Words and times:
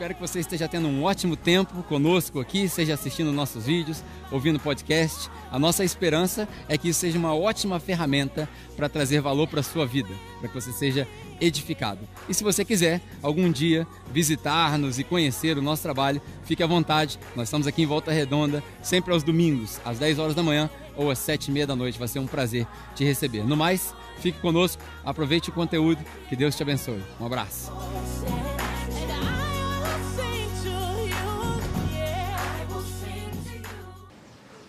espero 0.00 0.14
que 0.14 0.20
você 0.22 0.40
esteja 0.40 0.66
tendo 0.66 0.88
um 0.88 1.02
ótimo 1.02 1.36
tempo 1.36 1.82
conosco 1.82 2.40
aqui, 2.40 2.66
seja 2.70 2.94
assistindo 2.94 3.30
nossos 3.32 3.66
vídeos, 3.66 4.02
ouvindo 4.30 4.58
podcast. 4.58 5.28
A 5.52 5.58
nossa 5.58 5.84
esperança 5.84 6.48
é 6.70 6.78
que 6.78 6.88
isso 6.88 7.00
seja 7.00 7.18
uma 7.18 7.36
ótima 7.36 7.78
ferramenta 7.78 8.48
para 8.78 8.88
trazer 8.88 9.20
valor 9.20 9.46
para 9.46 9.60
a 9.60 9.62
sua 9.62 9.84
vida, 9.84 10.08
para 10.38 10.48
que 10.48 10.54
você 10.54 10.72
seja 10.72 11.06
edificado. 11.38 12.00
E 12.30 12.32
se 12.32 12.42
você 12.42 12.64
quiser 12.64 13.02
algum 13.22 13.52
dia 13.52 13.86
visitar-nos 14.10 14.98
e 14.98 15.04
conhecer 15.04 15.58
o 15.58 15.62
nosso 15.62 15.82
trabalho, 15.82 16.22
fique 16.44 16.62
à 16.62 16.66
vontade. 16.66 17.18
Nós 17.36 17.48
estamos 17.48 17.66
aqui 17.66 17.82
em 17.82 17.86
Volta 17.86 18.10
Redonda, 18.10 18.64
sempre 18.82 19.12
aos 19.12 19.22
domingos, 19.22 19.78
às 19.84 19.98
10 19.98 20.18
horas 20.18 20.34
da 20.34 20.42
manhã 20.42 20.70
ou 20.96 21.10
às 21.10 21.18
7 21.18 21.48
e 21.48 21.52
meia 21.52 21.66
da 21.66 21.76
noite. 21.76 21.98
Vai 21.98 22.08
ser 22.08 22.20
um 22.20 22.26
prazer 22.26 22.66
te 22.94 23.04
receber. 23.04 23.44
No 23.44 23.54
mais, 23.54 23.94
fique 24.20 24.40
conosco, 24.40 24.82
aproveite 25.04 25.50
o 25.50 25.52
conteúdo, 25.52 26.02
que 26.26 26.36
Deus 26.36 26.56
te 26.56 26.62
abençoe. 26.62 27.02
Um 27.20 27.26
abraço. 27.26 27.70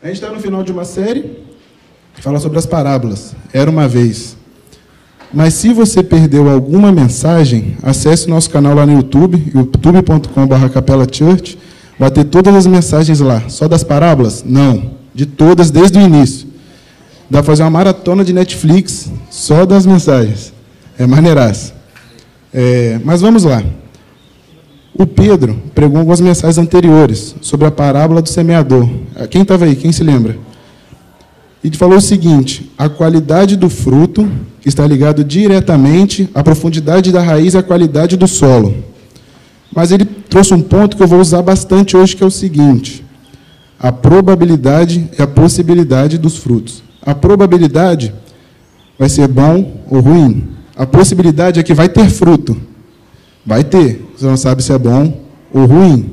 A 0.04 0.08
gente 0.08 0.16
está 0.16 0.32
no 0.32 0.40
final 0.40 0.64
de 0.64 0.72
uma 0.72 0.84
série 0.84 1.44
que 2.16 2.24
fala 2.24 2.40
sobre 2.40 2.58
as 2.58 2.66
parábolas. 2.66 3.36
Era 3.54 3.70
uma 3.70 3.88
vez. 3.88 4.36
Mas 5.32 5.54
se 5.54 5.72
você 5.72 6.02
perdeu 6.02 6.50
alguma 6.50 6.92
mensagem, 6.92 7.78
acesse 7.84 8.28
nosso 8.28 8.50
canal 8.50 8.74
lá 8.74 8.84
no 8.84 8.94
YouTube, 8.94 9.52
youtube.com.br 9.54 10.70
Capela 10.74 11.06
Church. 11.10 11.56
Vai 12.00 12.10
ter 12.10 12.24
todas 12.24 12.56
as 12.56 12.66
mensagens 12.66 13.20
lá. 13.20 13.44
Só 13.48 13.68
das 13.68 13.84
parábolas? 13.84 14.44
Não. 14.44 14.92
De 15.14 15.28
todas, 15.28 15.70
desde 15.70 16.00
o 16.00 16.02
início. 16.02 16.48
Dá 17.30 17.38
para 17.38 17.44
fazer 17.44 17.62
uma 17.62 17.70
maratona 17.70 18.26
de 18.26 18.34
Netflix 18.34 19.12
só 19.30 19.68
das 19.68 19.86
mensagens. 19.86 20.52
É 20.98 21.06
maneiraço. 21.06 21.76
É, 22.52 23.00
mas 23.06 23.22
vamos 23.22 23.44
lá. 23.44 23.64
O 24.94 25.06
Pedro 25.06 25.58
pregou 25.74 26.00
algumas 26.00 26.20
mensagens 26.20 26.58
anteriores 26.58 27.36
sobre 27.42 27.66
a 27.66 27.72
parábola 27.72 28.22
do 28.22 28.30
semeador. 28.30 28.88
Quem 29.30 29.42
estava 29.42 29.66
aí? 29.66 29.76
Quem 29.76 29.92
se 29.92 30.04
lembra? 30.04 30.38
E 31.64 31.76
falou 31.76 31.98
o 31.98 32.02
seguinte: 32.02 32.72
a 32.78 32.90
qualidade 32.90 33.56
do 33.56 33.70
fruto 33.70 34.30
está 34.66 34.86
ligado 34.86 35.24
diretamente 35.24 36.30
à 36.34 36.44
profundidade 36.44 37.12
da 37.12 37.22
raiz 37.22 37.54
e 37.54 37.58
à 37.58 37.64
qualidade 37.64 38.18
do 38.18 38.28
solo. 38.28 38.76
Mas 39.74 39.92
ele 39.92 40.04
trouxe 40.06 40.54
um 40.54 40.62
ponto 40.62 40.98
que 40.98 41.04
eu 41.04 41.08
vou 41.08 41.20
usar 41.20 41.42
bastante 41.42 41.96
hoje, 41.96 42.16
que 42.16 42.24
é 42.24 42.28
o 42.28 42.32
seguinte: 42.32 43.06
a 43.80 43.92
probabilidade 43.92 45.10
e 45.18 45.22
a 45.22 45.28
possibilidade 45.28 46.18
dos 46.18 46.38
frutos. 46.38 46.84
A 47.02 47.16
probabilidade 47.16 48.14
vai 49.00 49.08
ser 49.08 49.28
bom 49.28 49.82
ou 49.90 50.00
ruim. 50.02 50.50
A 50.76 50.86
possibilidade 50.86 51.60
é 51.60 51.64
que 51.64 51.74
vai 51.74 51.90
ter 51.90 52.10
fruto. 52.10 52.58
Vai 53.46 53.64
ter. 53.64 54.06
Você 54.18 54.26
não 54.26 54.38
sabe 54.38 54.64
se 54.64 54.72
é 54.72 54.78
bom 54.78 55.22
ou 55.54 55.66
ruim. 55.66 56.12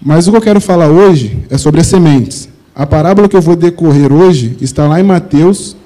Mas 0.00 0.26
o 0.26 0.30
que 0.30 0.36
eu 0.36 0.42
quero 0.42 0.60
falar 0.60 0.88
hoje 0.88 1.44
é 1.48 1.56
sobre 1.56 1.80
as 1.80 1.86
sementes. 1.86 2.48
A 2.74 2.86
parábola 2.86 3.28
que 3.28 3.36
eu 3.36 3.40
vou 3.40 3.56
decorrer 3.56 4.12
hoje 4.12 4.56
está 4.60 4.86
lá 4.86 5.00
em 5.00 5.04
Mateus 5.04 5.76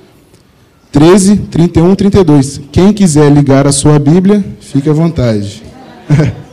13, 0.93 1.37
31, 1.37 1.95
32. 1.95 2.61
Quem 2.73 2.93
quiser 2.93 3.31
ligar 3.31 3.67
a 3.67 3.73
sua 3.73 3.99
Bíblia, 3.99 4.45
fique 4.61 4.91
à 4.91 4.93
vontade. 4.93 5.63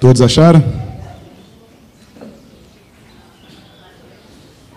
Todos 0.00 0.22
acharam? 0.22 0.87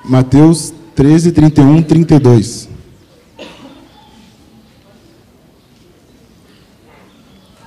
Mateus 0.03 0.73
13, 0.95 1.31
31, 1.31 1.83
32. 1.83 2.69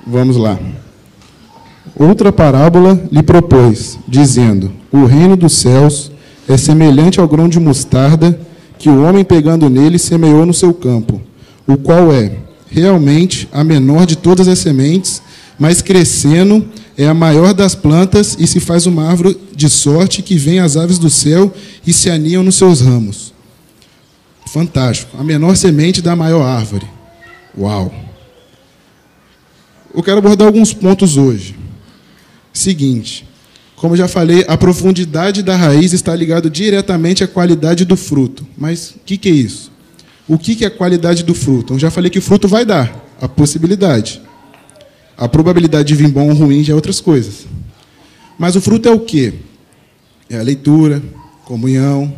Vamos 0.07 0.37
lá. 0.37 0.59
Outra 1.97 2.33
parábola 2.33 3.01
lhe 3.11 3.23
propôs, 3.23 3.99
dizendo: 4.07 4.73
O 4.93 5.05
reino 5.05 5.37
dos 5.37 5.53
céus 5.55 6.11
é 6.49 6.57
semelhante 6.57 7.21
ao 7.21 7.29
grão 7.29 7.49
de 7.49 7.61
mostarda 7.61 8.39
que 8.79 8.89
o 8.89 9.03
homem, 9.03 9.25
pegando 9.25 9.71
nele, 9.71 9.99
semeou 9.99 10.45
no 10.45 10.53
seu 10.53 10.75
campo, 10.75 11.21
o 11.67 11.77
qual 11.77 12.13
é 12.13 12.39
realmente 12.69 13.49
a 13.53 13.63
menor 13.63 14.05
de 14.05 14.17
todas 14.17 14.49
as 14.49 14.59
sementes, 14.59 15.23
mas 15.59 15.81
crescendo 15.81 16.67
é 16.97 17.07
a 17.07 17.15
maior 17.15 17.53
das 17.53 17.75
plantas 17.75 18.37
e 18.39 18.47
se 18.47 18.61
faz 18.61 18.87
uma 18.87 19.09
árvore 19.09 19.39
de 19.55 19.69
sorte 19.69 20.23
que 20.23 20.37
vem 20.37 20.61
as 20.61 20.77
aves 20.77 20.99
do 20.99 21.11
céu 21.11 21.53
e 21.87 21.93
se 21.93 22.11
aninham 22.11 22.43
nos 22.43 22.57
seus 22.57 22.81
ramos. 22.81 23.33
Fantástico. 24.53 25.17
A 25.19 25.25
menor 25.25 25.57
semente 25.57 26.01
da 26.01 26.15
maior 26.15 26.43
árvore. 26.43 26.87
Uau! 27.59 27.93
Eu 29.93 30.03
quero 30.03 30.19
abordar 30.19 30.47
alguns 30.47 30.73
pontos 30.73 31.17
hoje. 31.17 31.57
Seguinte, 32.53 33.27
como 33.77 33.97
já 33.97 34.07
falei, 34.07 34.45
a 34.49 34.57
profundidade 34.57 35.43
da 35.43 35.57
raiz 35.57 35.93
está 35.93 36.15
ligada 36.15 36.49
diretamente 36.49 37.25
à 37.25 37.29
qualidade 37.29 37.85
do 37.85 37.97
fruto. 37.97 38.47
Mas 38.57 38.91
o 38.91 39.01
que, 39.05 39.17
que, 39.17 39.29
é 39.29 39.33
isso? 39.33 39.73
O 40.27 40.39
que, 40.39 40.55
que 40.55 40.65
é 40.65 40.69
a 40.69 40.71
qualidade 40.71 41.23
do 41.23 41.35
fruto? 41.35 41.75
Eu 41.75 41.79
já 41.79 41.91
falei 41.91 42.11
que 42.11 42.19
o 42.19 42.23
fruto 42.23 42.49
vai 42.49 42.65
dar, 42.65 43.05
a 43.21 43.29
possibilidade. 43.29 44.23
A 45.17 45.29
probabilidade 45.29 45.89
de 45.89 45.95
vir 45.95 46.09
bom 46.09 46.29
ou 46.29 46.35
ruim 46.35 46.65
já 46.65 46.73
é 46.73 46.77
outras 46.77 47.01
coisas. 47.01 47.47
Mas 48.39 48.57
o 48.57 48.61
fruto 48.61 48.89
é 48.89 48.93
o 48.93 49.01
quê? 49.01 49.35
É 50.29 50.39
a 50.39 50.43
leitura, 50.43 51.03
comunhão, 51.45 52.13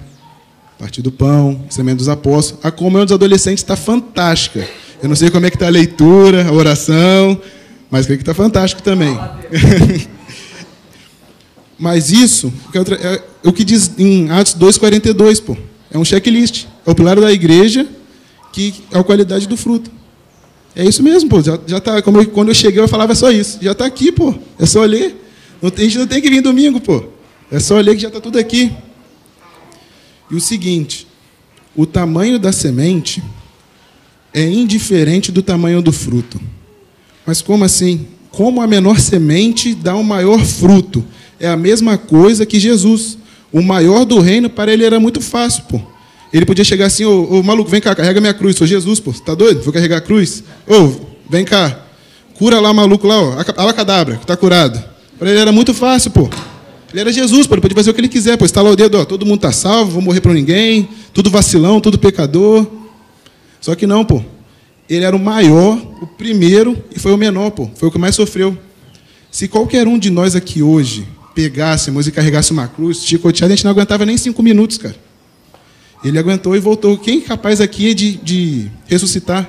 partir 0.78 1.02
do 1.02 1.12
pão, 1.12 1.64
semente 1.68 1.98
dos 1.98 2.08
apóstolos. 2.08 2.64
A 2.64 2.70
comunhão 2.70 3.04
dos 3.04 3.14
adolescentes 3.14 3.62
está 3.62 3.76
fantástica. 3.76 4.66
Eu 5.02 5.08
não 5.08 5.16
sei 5.16 5.30
como 5.30 5.46
é 5.46 5.50
que 5.50 5.56
está 5.56 5.66
a 5.66 5.70
leitura, 5.70 6.48
a 6.48 6.52
oração, 6.52 7.40
mas 7.90 8.06
creio 8.06 8.18
que 8.18 8.22
está 8.22 8.34
fantástico 8.34 8.82
também. 8.82 9.16
Mas 11.78 12.10
isso 12.10 12.50
é 12.72 13.20
o 13.46 13.52
que 13.52 13.62
diz 13.62 13.90
em 13.98 14.30
Atos 14.30 14.54
2,42, 14.54 15.42
pô. 15.42 15.54
É 15.90 15.98
um 15.98 16.04
checklist. 16.06 16.64
É 16.86 16.90
o 16.90 16.94
pilar 16.94 17.20
da 17.20 17.30
igreja 17.30 17.86
que 18.50 18.72
é 18.90 18.98
a 18.98 19.04
qualidade 19.04 19.46
do 19.46 19.54
fruto. 19.54 19.90
É 20.76 20.84
isso 20.84 21.02
mesmo, 21.02 21.28
pô. 21.28 21.42
Já, 21.42 21.58
já 21.66 21.80
tá, 21.80 21.98
eu, 21.98 22.26
quando 22.28 22.48
eu 22.48 22.54
cheguei, 22.54 22.80
eu 22.80 22.86
falava 22.86 23.14
só 23.14 23.30
isso. 23.32 23.58
Já 23.60 23.72
está 23.72 23.84
aqui, 23.86 24.12
pô. 24.12 24.34
É 24.58 24.66
só 24.66 24.84
ler. 24.84 25.16
Não, 25.60 25.72
a 25.74 25.80
gente 25.80 25.98
não 25.98 26.06
tem 26.06 26.20
que 26.20 26.30
vir 26.30 26.42
domingo, 26.42 26.80
pô. 26.80 27.02
É 27.50 27.58
só 27.58 27.80
ler 27.80 27.96
que 27.96 28.02
já 28.02 28.08
está 28.08 28.20
tudo 28.20 28.38
aqui. 28.38 28.72
E 30.30 30.34
o 30.36 30.40
seguinte: 30.40 31.06
o 31.74 31.86
tamanho 31.86 32.38
da 32.38 32.52
semente 32.52 33.22
é 34.34 34.46
indiferente 34.46 35.32
do 35.32 35.42
tamanho 35.42 35.80
do 35.80 35.92
fruto. 35.92 36.38
Mas 37.26 37.40
como 37.40 37.64
assim? 37.64 38.06
Como 38.30 38.60
a 38.60 38.66
menor 38.66 39.00
semente 39.00 39.74
dá 39.74 39.96
um 39.96 40.02
maior 40.02 40.44
fruto? 40.44 41.02
é 41.38 41.48
a 41.48 41.56
mesma 41.56 41.96
coisa 41.98 42.46
que 42.46 42.58
Jesus. 42.58 43.18
O 43.52 43.62
maior 43.62 44.04
do 44.04 44.18
reino, 44.18 44.50
para 44.50 44.72
ele 44.72 44.84
era 44.84 44.98
muito 44.98 45.20
fácil, 45.20 45.64
pô. 45.64 45.80
Ele 46.32 46.44
podia 46.44 46.64
chegar 46.64 46.86
assim, 46.86 47.04
ô, 47.04 47.38
ô 47.38 47.42
maluco, 47.42 47.70
vem 47.70 47.80
cá, 47.80 47.94
carrega 47.94 48.20
minha 48.20 48.34
cruz. 48.34 48.56
Sou 48.56 48.66
Jesus, 48.66 49.00
pô. 49.00 49.12
Tá 49.12 49.34
doido? 49.34 49.62
Vou 49.62 49.72
carregar 49.72 49.98
a 49.98 50.00
cruz? 50.00 50.42
Ô, 50.66 50.92
vem 51.30 51.44
cá. 51.44 51.80
Cura 52.34 52.60
lá 52.60 52.70
o 52.70 52.74
maluco 52.74 53.06
lá, 53.06 53.20
ó. 53.20 53.44
Alacadabra, 53.56 54.16
que 54.16 54.26
tá 54.26 54.36
curado. 54.36 54.82
Para 55.18 55.30
ele 55.30 55.38
era 55.38 55.52
muito 55.52 55.72
fácil, 55.72 56.10
pô. 56.10 56.28
Ele 56.92 57.00
era 57.00 57.12
Jesus, 57.12 57.46
pô. 57.46 57.54
Ele 57.54 57.62
podia 57.62 57.76
fazer 57.76 57.90
o 57.90 57.94
que 57.94 58.00
ele 58.00 58.08
quiser, 58.08 58.36
pô. 58.36 58.44
Estalar 58.44 58.72
o 58.72 58.76
dedo, 58.76 58.98
ó. 58.98 59.04
Todo 59.04 59.24
mundo 59.24 59.40
tá 59.40 59.52
salvo, 59.52 59.92
vou 59.92 60.02
morrer 60.02 60.20
para 60.20 60.34
ninguém. 60.34 60.88
Tudo 61.14 61.30
vacilão, 61.30 61.80
tudo 61.80 61.98
pecador. 61.98 62.66
Só 63.60 63.74
que 63.74 63.86
não, 63.86 64.04
pô. 64.04 64.22
Ele 64.88 65.04
era 65.04 65.16
o 65.16 65.18
maior, 65.18 65.76
o 66.00 66.06
primeiro 66.06 66.76
e 66.94 66.98
foi 66.98 67.12
o 67.12 67.16
menor, 67.16 67.50
pô. 67.50 67.68
Foi 67.76 67.88
o 67.88 67.92
que 67.92 67.98
mais 67.98 68.14
sofreu. 68.14 68.56
Se 69.30 69.48
qualquer 69.48 69.88
um 69.88 69.98
de 69.98 70.10
nós 70.10 70.36
aqui 70.36 70.62
hoje 70.62 71.06
pegássemos 71.34 72.06
e 72.06 72.12
carregássemos 72.12 72.62
uma 72.62 72.68
cruz, 72.68 73.04
chicoteado, 73.04 73.52
a 73.52 73.56
gente 73.56 73.64
não 73.64 73.72
aguentava 73.72 74.06
nem 74.06 74.16
cinco 74.16 74.42
minutos, 74.42 74.78
cara. 74.78 74.94
Ele 76.04 76.18
aguentou 76.18 76.54
e 76.54 76.60
voltou. 76.60 76.96
Quem 76.98 77.18
é 77.18 77.22
capaz 77.22 77.60
aqui 77.60 77.94
de, 77.94 78.16
de 78.16 78.70
ressuscitar? 78.86 79.48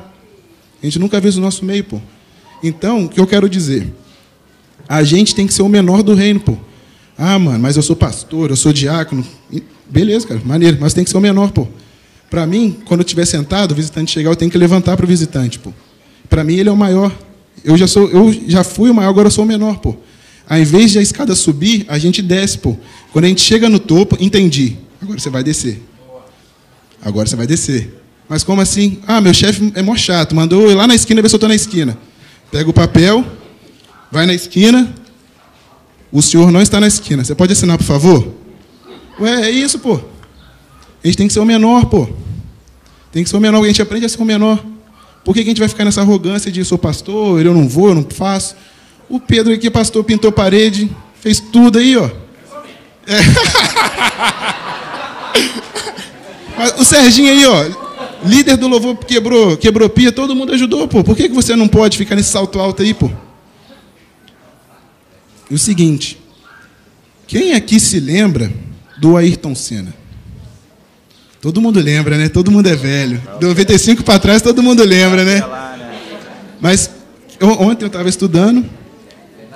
A 0.81 0.85
gente 0.85 0.99
nunca 0.99 1.19
viu 1.19 1.31
o 1.31 1.41
nosso 1.41 1.65
meio, 1.65 1.83
pô. 1.83 2.01
Então, 2.63 3.05
o 3.05 3.09
que 3.09 3.19
eu 3.19 3.27
quero 3.27 3.49
dizer? 3.49 3.93
A 4.87 5.03
gente 5.03 5.35
tem 5.35 5.45
que 5.45 5.53
ser 5.53 5.61
o 5.61 5.69
menor 5.69 6.01
do 6.01 6.13
reino, 6.13 6.39
pô. 6.39 6.57
Ah, 7.17 7.37
mano, 7.37 7.59
mas 7.59 7.75
eu 7.75 7.83
sou 7.83 7.95
pastor, 7.95 8.49
eu 8.49 8.55
sou 8.55 8.71
diácono. 8.71 9.25
Beleza, 9.89 10.27
cara, 10.27 10.41
maneiro, 10.45 10.77
mas 10.79 10.93
tem 10.93 11.03
que 11.03 11.09
ser 11.09 11.17
o 11.17 11.21
menor, 11.21 11.51
pô. 11.51 11.67
Para 12.29 12.45
mim, 12.45 12.77
quando 12.85 13.01
eu 13.01 13.05
estiver 13.05 13.25
sentado, 13.25 13.71
o 13.71 13.75
visitante 13.75 14.11
chegar, 14.11 14.29
eu 14.29 14.35
tenho 14.35 14.51
que 14.51 14.57
levantar 14.57 14.95
para 14.95 15.05
o 15.05 15.07
visitante, 15.07 15.59
pô. 15.59 15.73
Para 16.29 16.43
mim, 16.43 16.55
ele 16.55 16.69
é 16.69 16.71
o 16.71 16.77
maior. 16.77 17.11
Eu 17.63 17.77
já 17.77 17.87
sou, 17.87 18.09
eu 18.09 18.33
já 18.47 18.63
fui 18.63 18.89
o 18.89 18.93
maior, 18.93 19.09
agora 19.09 19.27
eu 19.27 19.31
sou 19.31 19.43
o 19.43 19.47
menor, 19.47 19.79
pô. 19.79 19.95
Ao 20.47 20.57
invés 20.57 20.91
de 20.91 20.99
a 20.99 21.01
escada 21.01 21.35
subir, 21.35 21.85
a 21.87 21.97
gente 21.97 22.21
desce, 22.21 22.57
pô. 22.57 22.77
Quando 23.11 23.25
a 23.25 23.27
gente 23.27 23.41
chega 23.41 23.67
no 23.67 23.79
topo, 23.79 24.17
entendi. 24.19 24.77
Agora 25.01 25.19
você 25.19 25.29
vai 25.29 25.43
descer. 25.43 25.81
Agora 27.07 27.25
você 27.25 27.37
vai 27.37 27.47
descer. 27.47 28.03
Mas 28.27 28.43
como 28.43 28.59
assim? 28.59 28.99
Ah, 29.07 29.21
meu 29.21 29.33
chefe 29.33 29.71
é 29.75 29.81
mó 29.81 29.95
chato. 29.95 30.35
Mandou 30.35 30.63
eu 30.63 30.71
ir 30.71 30.75
lá 30.75 30.85
na 30.85 30.93
esquina 30.93 31.21
ver 31.21 31.29
se 31.29 31.35
eu 31.35 31.37
estou 31.37 31.47
na 31.47 31.55
esquina. 31.55 31.97
Pega 32.51 32.69
o 32.69 32.73
papel, 32.73 33.25
vai 34.11 34.25
na 34.25 34.33
esquina. 34.33 34.93
O 36.11 36.21
senhor 36.21 36.51
não 36.51 36.61
está 36.61 36.81
na 36.81 36.87
esquina. 36.87 37.23
Você 37.23 37.33
pode 37.33 37.53
assinar, 37.53 37.77
por 37.77 37.85
favor? 37.85 38.27
Ué, 39.21 39.43
é 39.43 39.49
isso, 39.49 39.79
pô. 39.79 39.93
A 41.01 41.07
gente 41.07 41.15
tem 41.15 41.27
que 41.27 41.33
ser 41.33 41.39
o 41.39 41.45
menor, 41.45 41.85
pô. 41.85 42.09
Tem 43.09 43.23
que 43.23 43.29
ser 43.29 43.37
o 43.37 43.39
menor, 43.39 43.63
a 43.63 43.67
gente 43.67 43.81
aprende 43.81 44.05
a 44.05 44.09
ser 44.09 44.21
o 44.21 44.25
menor. 44.25 44.61
Por 45.23 45.33
que, 45.33 45.39
a 45.39 45.43
gente 45.45 45.59
vai 45.59 45.69
ficar 45.69 45.85
nessa 45.85 46.01
arrogância 46.01 46.51
de 46.51 46.65
sou 46.65 46.77
pastor, 46.77 47.41
eu 47.41 47.53
não 47.53 47.69
vou, 47.69 47.87
eu 47.87 47.95
não 47.95 48.03
faço? 48.03 48.53
O 49.07 49.17
Pedro 49.17 49.53
aqui, 49.53 49.69
pastor, 49.69 50.03
pintou 50.03 50.29
parede, 50.29 50.91
fez 51.21 51.39
tudo 51.39 51.79
aí, 51.79 51.95
ó. 51.95 52.09
É. 53.07 53.19
o 56.77 56.83
Serginho 56.83 57.31
aí, 57.31 57.45
ó, 57.45 58.25
líder 58.25 58.57
do 58.57 58.67
louvor 58.67 58.97
quebrou, 58.97 59.57
quebrou 59.57 59.89
pia, 59.89 60.11
todo 60.11 60.35
mundo 60.35 60.53
ajudou, 60.53 60.87
pô. 60.87 61.03
Por 61.03 61.15
que, 61.15 61.29
que 61.29 61.35
você 61.35 61.55
não 61.55 61.67
pode 61.67 61.97
ficar 61.97 62.15
nesse 62.15 62.29
salto 62.29 62.59
alto 62.59 62.81
aí, 62.81 62.93
pô? 62.93 63.09
E 65.49 65.55
o 65.55 65.57
seguinte, 65.57 66.19
quem 67.25 67.53
aqui 67.53 67.79
se 67.79 67.99
lembra 67.99 68.51
do 68.99 69.15
Ayrton 69.15 69.55
Senna? 69.55 69.93
Todo 71.39 71.61
mundo 71.61 71.79
lembra, 71.79 72.17
né? 72.17 72.27
Todo 72.29 72.51
mundo 72.51 72.67
é 72.67 72.75
velho. 72.75 73.21
De 73.39 73.45
95 73.45 74.03
para 74.03 74.19
trás, 74.19 74.41
todo 74.41 74.63
mundo 74.63 74.83
lembra, 74.83 75.23
né? 75.23 75.41
Mas 76.59 76.89
ontem 77.39 77.85
eu 77.85 77.87
estava 77.87 78.09
estudando. 78.09 78.65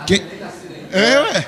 Quem... 0.06 0.22
É, 0.92 1.20
ué. 1.20 1.48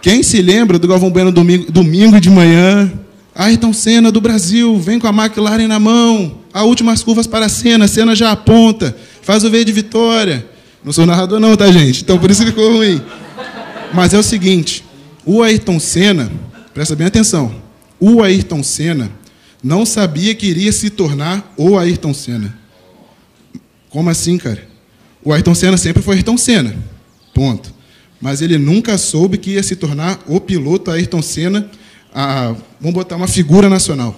Quem 0.00 0.22
se 0.22 0.40
lembra 0.40 0.78
do 0.78 0.88
Galvão 0.88 1.10
Bueno 1.10 1.30
domingo, 1.30 1.70
domingo 1.70 2.20
de 2.20 2.30
manhã? 2.30 2.90
Ayrton 3.34 3.72
Senna 3.72 4.12
do 4.12 4.20
Brasil, 4.20 4.78
vem 4.78 4.98
com 4.98 5.08
a 5.08 5.10
McLaren 5.10 5.66
na 5.66 5.78
mão. 5.80 6.38
A 6.52 6.62
últimas 6.62 7.02
curvas 7.02 7.26
para 7.26 7.46
a 7.46 7.48
Senna, 7.48 7.88
Senna 7.88 8.14
já 8.14 8.30
aponta. 8.30 8.96
Faz 9.22 9.42
o 9.42 9.50
V 9.50 9.64
de 9.64 9.72
vitória. 9.72 10.46
Não 10.84 10.92
sou 10.92 11.04
narrador 11.04 11.40
não, 11.40 11.56
tá, 11.56 11.70
gente? 11.72 12.02
Então 12.02 12.18
por 12.18 12.30
isso 12.30 12.44
ficou 12.44 12.72
ruim. 12.74 13.02
Mas 13.92 14.12
é 14.12 14.18
o 14.18 14.22
seguinte, 14.22 14.84
o 15.24 15.42
Ayrton 15.42 15.80
Senna, 15.80 16.30
presta 16.72 16.94
bem 16.94 17.06
atenção. 17.06 17.54
O 17.98 18.22
Ayrton 18.22 18.62
Senna 18.62 19.10
não 19.62 19.86
sabia 19.86 20.34
que 20.34 20.46
iria 20.46 20.70
se 20.70 20.90
tornar 20.90 21.54
o 21.56 21.78
Ayrton 21.78 22.12
Senna. 22.12 22.56
Como 23.88 24.10
assim, 24.10 24.36
cara? 24.36 24.66
O 25.24 25.32
Ayrton 25.32 25.54
Senna 25.54 25.76
sempre 25.76 26.02
foi 26.02 26.16
Ayrton 26.16 26.36
Senna. 26.36 26.76
Ponto. 27.32 27.72
Mas 28.20 28.42
ele 28.42 28.58
nunca 28.58 28.98
soube 28.98 29.38
que 29.38 29.52
ia 29.52 29.62
se 29.62 29.74
tornar 29.74 30.20
o 30.26 30.38
piloto 30.40 30.90
Ayrton 30.90 31.22
Senna, 31.22 31.70
a, 32.14 32.54
vamos 32.80 32.94
botar 32.94 33.16
uma 33.16 33.26
figura 33.26 33.68
nacional. 33.68 34.14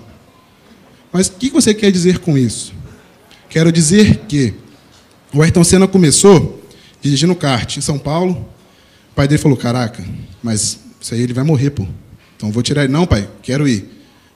Mas 1.10 1.28
o 1.28 1.32
que 1.32 1.48
você 1.48 1.72
quer 1.72 1.90
dizer 1.90 2.18
com 2.18 2.36
isso? 2.36 2.74
Quero 3.48 3.72
dizer 3.72 4.24
que 4.28 4.52
o 5.32 5.40
Ayrton 5.40 5.64
Senna 5.64 5.88
começou 5.88 6.62
dirigindo 7.00 7.34
kart 7.34 7.76
em 7.76 7.80
São 7.80 7.98
Paulo. 7.98 8.46
O 9.12 9.14
pai 9.14 9.26
dele 9.26 9.40
falou: 9.40 9.56
Caraca, 9.56 10.04
mas 10.42 10.78
isso 11.00 11.14
aí 11.14 11.22
ele 11.22 11.32
vai 11.32 11.42
morrer, 11.42 11.70
pô. 11.70 11.86
Então 12.36 12.50
vou 12.50 12.62
tirar 12.62 12.84
ele. 12.84 12.92
Não, 12.92 13.06
pai, 13.06 13.26
quero 13.42 13.66
ir. 13.66 13.88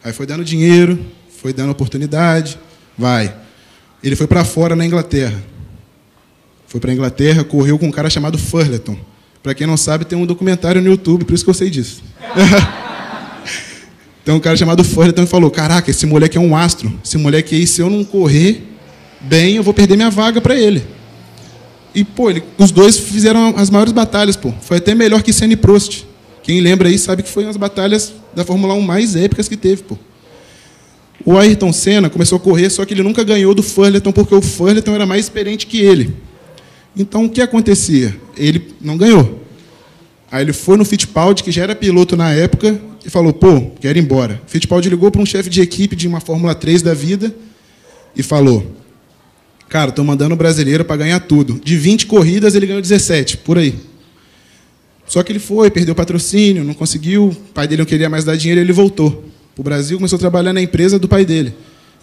Aí 0.02 0.12
foi 0.12 0.24
dando 0.24 0.42
dinheiro, 0.42 1.04
foi 1.40 1.52
dando 1.52 1.70
oportunidade, 1.70 2.58
vai. 2.96 3.34
Ele 4.02 4.16
foi 4.16 4.26
para 4.26 4.42
fora 4.44 4.74
na 4.74 4.86
Inglaterra. 4.86 5.42
Foi 6.66 6.80
para 6.80 6.92
a 6.92 6.94
Inglaterra, 6.94 7.44
correu 7.44 7.78
com 7.78 7.88
um 7.88 7.90
cara 7.90 8.08
chamado 8.08 8.38
Furleton. 8.38 8.96
Para 9.42 9.54
quem 9.54 9.66
não 9.66 9.76
sabe, 9.76 10.04
tem 10.04 10.16
um 10.16 10.24
documentário 10.24 10.80
no 10.80 10.88
YouTube, 10.88 11.24
por 11.24 11.34
isso 11.34 11.44
que 11.44 11.50
eu 11.50 11.54
sei 11.54 11.68
disso. 11.68 12.02
tem 14.30 14.36
um 14.36 14.40
cara 14.40 14.56
chamado 14.56 14.84
Furleton 14.84 15.24
e 15.24 15.26
falou: 15.26 15.50
Caraca, 15.50 15.90
esse 15.90 16.06
moleque 16.06 16.38
é 16.38 16.40
um 16.40 16.56
astro. 16.56 16.92
Esse 17.04 17.18
moleque 17.18 17.56
aí, 17.56 17.66
se 17.66 17.80
eu 17.80 17.90
não 17.90 18.04
correr 18.04 18.62
bem, 19.20 19.56
eu 19.56 19.62
vou 19.62 19.74
perder 19.74 19.96
minha 19.96 20.08
vaga 20.08 20.40
para 20.40 20.54
ele. 20.54 20.84
E, 21.92 22.04
pô, 22.04 22.30
ele, 22.30 22.44
os 22.56 22.70
dois 22.70 22.96
fizeram 22.96 23.54
as 23.56 23.68
maiores 23.70 23.92
batalhas, 23.92 24.36
pô. 24.36 24.52
Foi 24.60 24.76
até 24.76 24.94
melhor 24.94 25.24
que 25.24 25.32
Senna 25.32 25.54
e 25.54 25.56
Prost. 25.56 26.04
Quem 26.44 26.60
lembra 26.60 26.88
aí 26.88 26.96
sabe 26.96 27.24
que 27.24 27.28
foi 27.28 27.42
uma 27.42 27.48
das 27.48 27.56
batalhas 27.56 28.12
da 28.32 28.44
Fórmula 28.44 28.72
1 28.74 28.80
mais 28.80 29.16
épicas 29.16 29.48
que 29.48 29.56
teve, 29.56 29.82
pô. 29.82 29.98
O 31.24 31.36
Ayrton 31.36 31.72
Senna 31.72 32.08
começou 32.08 32.36
a 32.36 32.40
correr, 32.40 32.70
só 32.70 32.84
que 32.84 32.94
ele 32.94 33.02
nunca 33.02 33.24
ganhou 33.24 33.52
do 33.52 33.64
Furleton, 33.64 34.12
porque 34.12 34.34
o 34.34 34.40
Furleton 34.40 34.94
era 34.94 35.06
mais 35.06 35.24
experiente 35.24 35.66
que 35.66 35.80
ele. 35.80 36.14
Então, 36.96 37.24
o 37.24 37.28
que 37.28 37.42
acontecia? 37.42 38.16
Ele 38.36 38.68
não 38.80 38.96
ganhou. 38.96 39.40
Aí 40.30 40.44
ele 40.44 40.52
foi 40.52 40.76
no 40.76 40.84
Fittipaldi, 40.84 41.42
que 41.42 41.50
já 41.50 41.64
era 41.64 41.74
piloto 41.74 42.16
na 42.16 42.32
época, 42.32 42.80
e 43.04 43.10
falou, 43.10 43.32
pô, 43.32 43.70
quero 43.80 43.98
ir 43.98 44.02
embora. 44.02 44.40
Fittipaldi 44.46 44.88
ligou 44.88 45.10
para 45.10 45.20
um 45.20 45.26
chefe 45.26 45.48
de 45.48 45.60
equipe 45.60 45.96
de 45.96 46.06
uma 46.06 46.20
Fórmula 46.20 46.54
3 46.54 46.82
da 46.82 46.94
vida 46.94 47.34
e 48.14 48.22
falou, 48.22 48.74
cara, 49.68 49.90
estou 49.90 50.04
mandando 50.04 50.34
o 50.34 50.36
brasileiro 50.36 50.84
para 50.84 50.96
ganhar 50.96 51.20
tudo. 51.20 51.60
De 51.64 51.76
20 51.76 52.06
corridas, 52.06 52.54
ele 52.54 52.66
ganhou 52.66 52.82
17, 52.82 53.38
por 53.38 53.58
aí. 53.58 53.74
Só 55.06 55.22
que 55.22 55.32
ele 55.32 55.38
foi, 55.38 55.70
perdeu 55.70 55.94
patrocínio, 55.94 56.62
não 56.62 56.74
conseguiu, 56.74 57.28
o 57.28 57.34
pai 57.34 57.66
dele 57.66 57.82
não 57.82 57.86
queria 57.86 58.08
mais 58.08 58.24
dar 58.24 58.36
dinheiro, 58.36 58.60
ele 58.60 58.72
voltou 58.72 59.24
para 59.54 59.60
o 59.60 59.64
Brasil, 59.64 59.96
começou 59.96 60.16
a 60.16 60.20
trabalhar 60.20 60.52
na 60.52 60.62
empresa 60.62 60.98
do 60.98 61.08
pai 61.08 61.24
dele. 61.24 61.52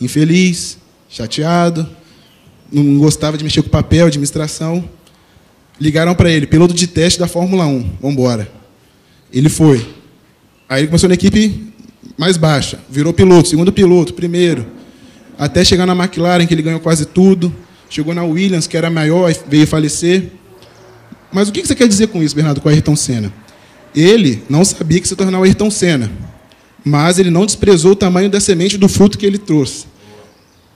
Infeliz, 0.01 0.77
chateado, 1.09 1.87
não 2.71 2.97
gostava 2.97 3.37
de 3.37 3.43
mexer 3.43 3.61
com 3.61 3.69
papel, 3.69 4.07
administração. 4.07 4.87
Ligaram 5.79 6.13
para 6.15 6.29
ele, 6.29 6.47
piloto 6.47 6.73
de 6.73 6.87
teste 6.87 7.19
da 7.19 7.27
Fórmula 7.27 7.65
1, 7.65 7.97
vamos 8.01 8.13
embora. 8.17 8.51
Ele 9.31 9.47
foi. 9.47 9.96
Aí 10.69 10.81
ele 10.81 10.87
começou 10.87 11.07
na 11.07 11.15
equipe 11.15 11.73
mais 12.17 12.35
baixa, 12.35 12.79
virou 12.89 13.13
piloto, 13.13 13.47
segundo 13.47 13.71
piloto, 13.71 14.13
primeiro, 14.13 14.65
até 15.37 15.63
chegar 15.63 15.85
na 15.85 15.93
McLaren, 15.93 16.45
que 16.45 16.53
ele 16.53 16.61
ganhou 16.61 16.79
quase 16.79 17.05
tudo. 17.05 17.53
Chegou 17.89 18.13
na 18.13 18.23
Williams, 18.23 18.67
que 18.67 18.75
era 18.75 18.89
maior, 18.89 19.33
veio 19.47 19.65
falecer. 19.65 20.31
Mas 21.31 21.47
o 21.47 21.51
que 21.51 21.65
você 21.65 21.75
quer 21.75 21.87
dizer 21.87 22.07
com 22.07 22.21
isso, 22.21 22.35
Bernardo, 22.35 22.59
com 22.59 22.67
o 22.67 22.71
Ayrton 22.71 22.95
Senna? 22.95 23.31
Ele 23.95 24.43
não 24.49 24.65
sabia 24.65 24.99
que 24.99 25.07
se 25.07 25.15
tornar 25.15 25.39
o 25.39 25.43
Ayrton 25.43 25.71
Senna, 25.71 26.11
mas 26.83 27.17
ele 27.17 27.29
não 27.29 27.45
desprezou 27.45 27.91
o 27.91 27.95
tamanho 27.95 28.29
da 28.29 28.39
semente 28.39 28.77
do 28.77 28.89
fruto 28.89 29.17
que 29.17 29.25
ele 29.25 29.37
trouxe. 29.37 29.85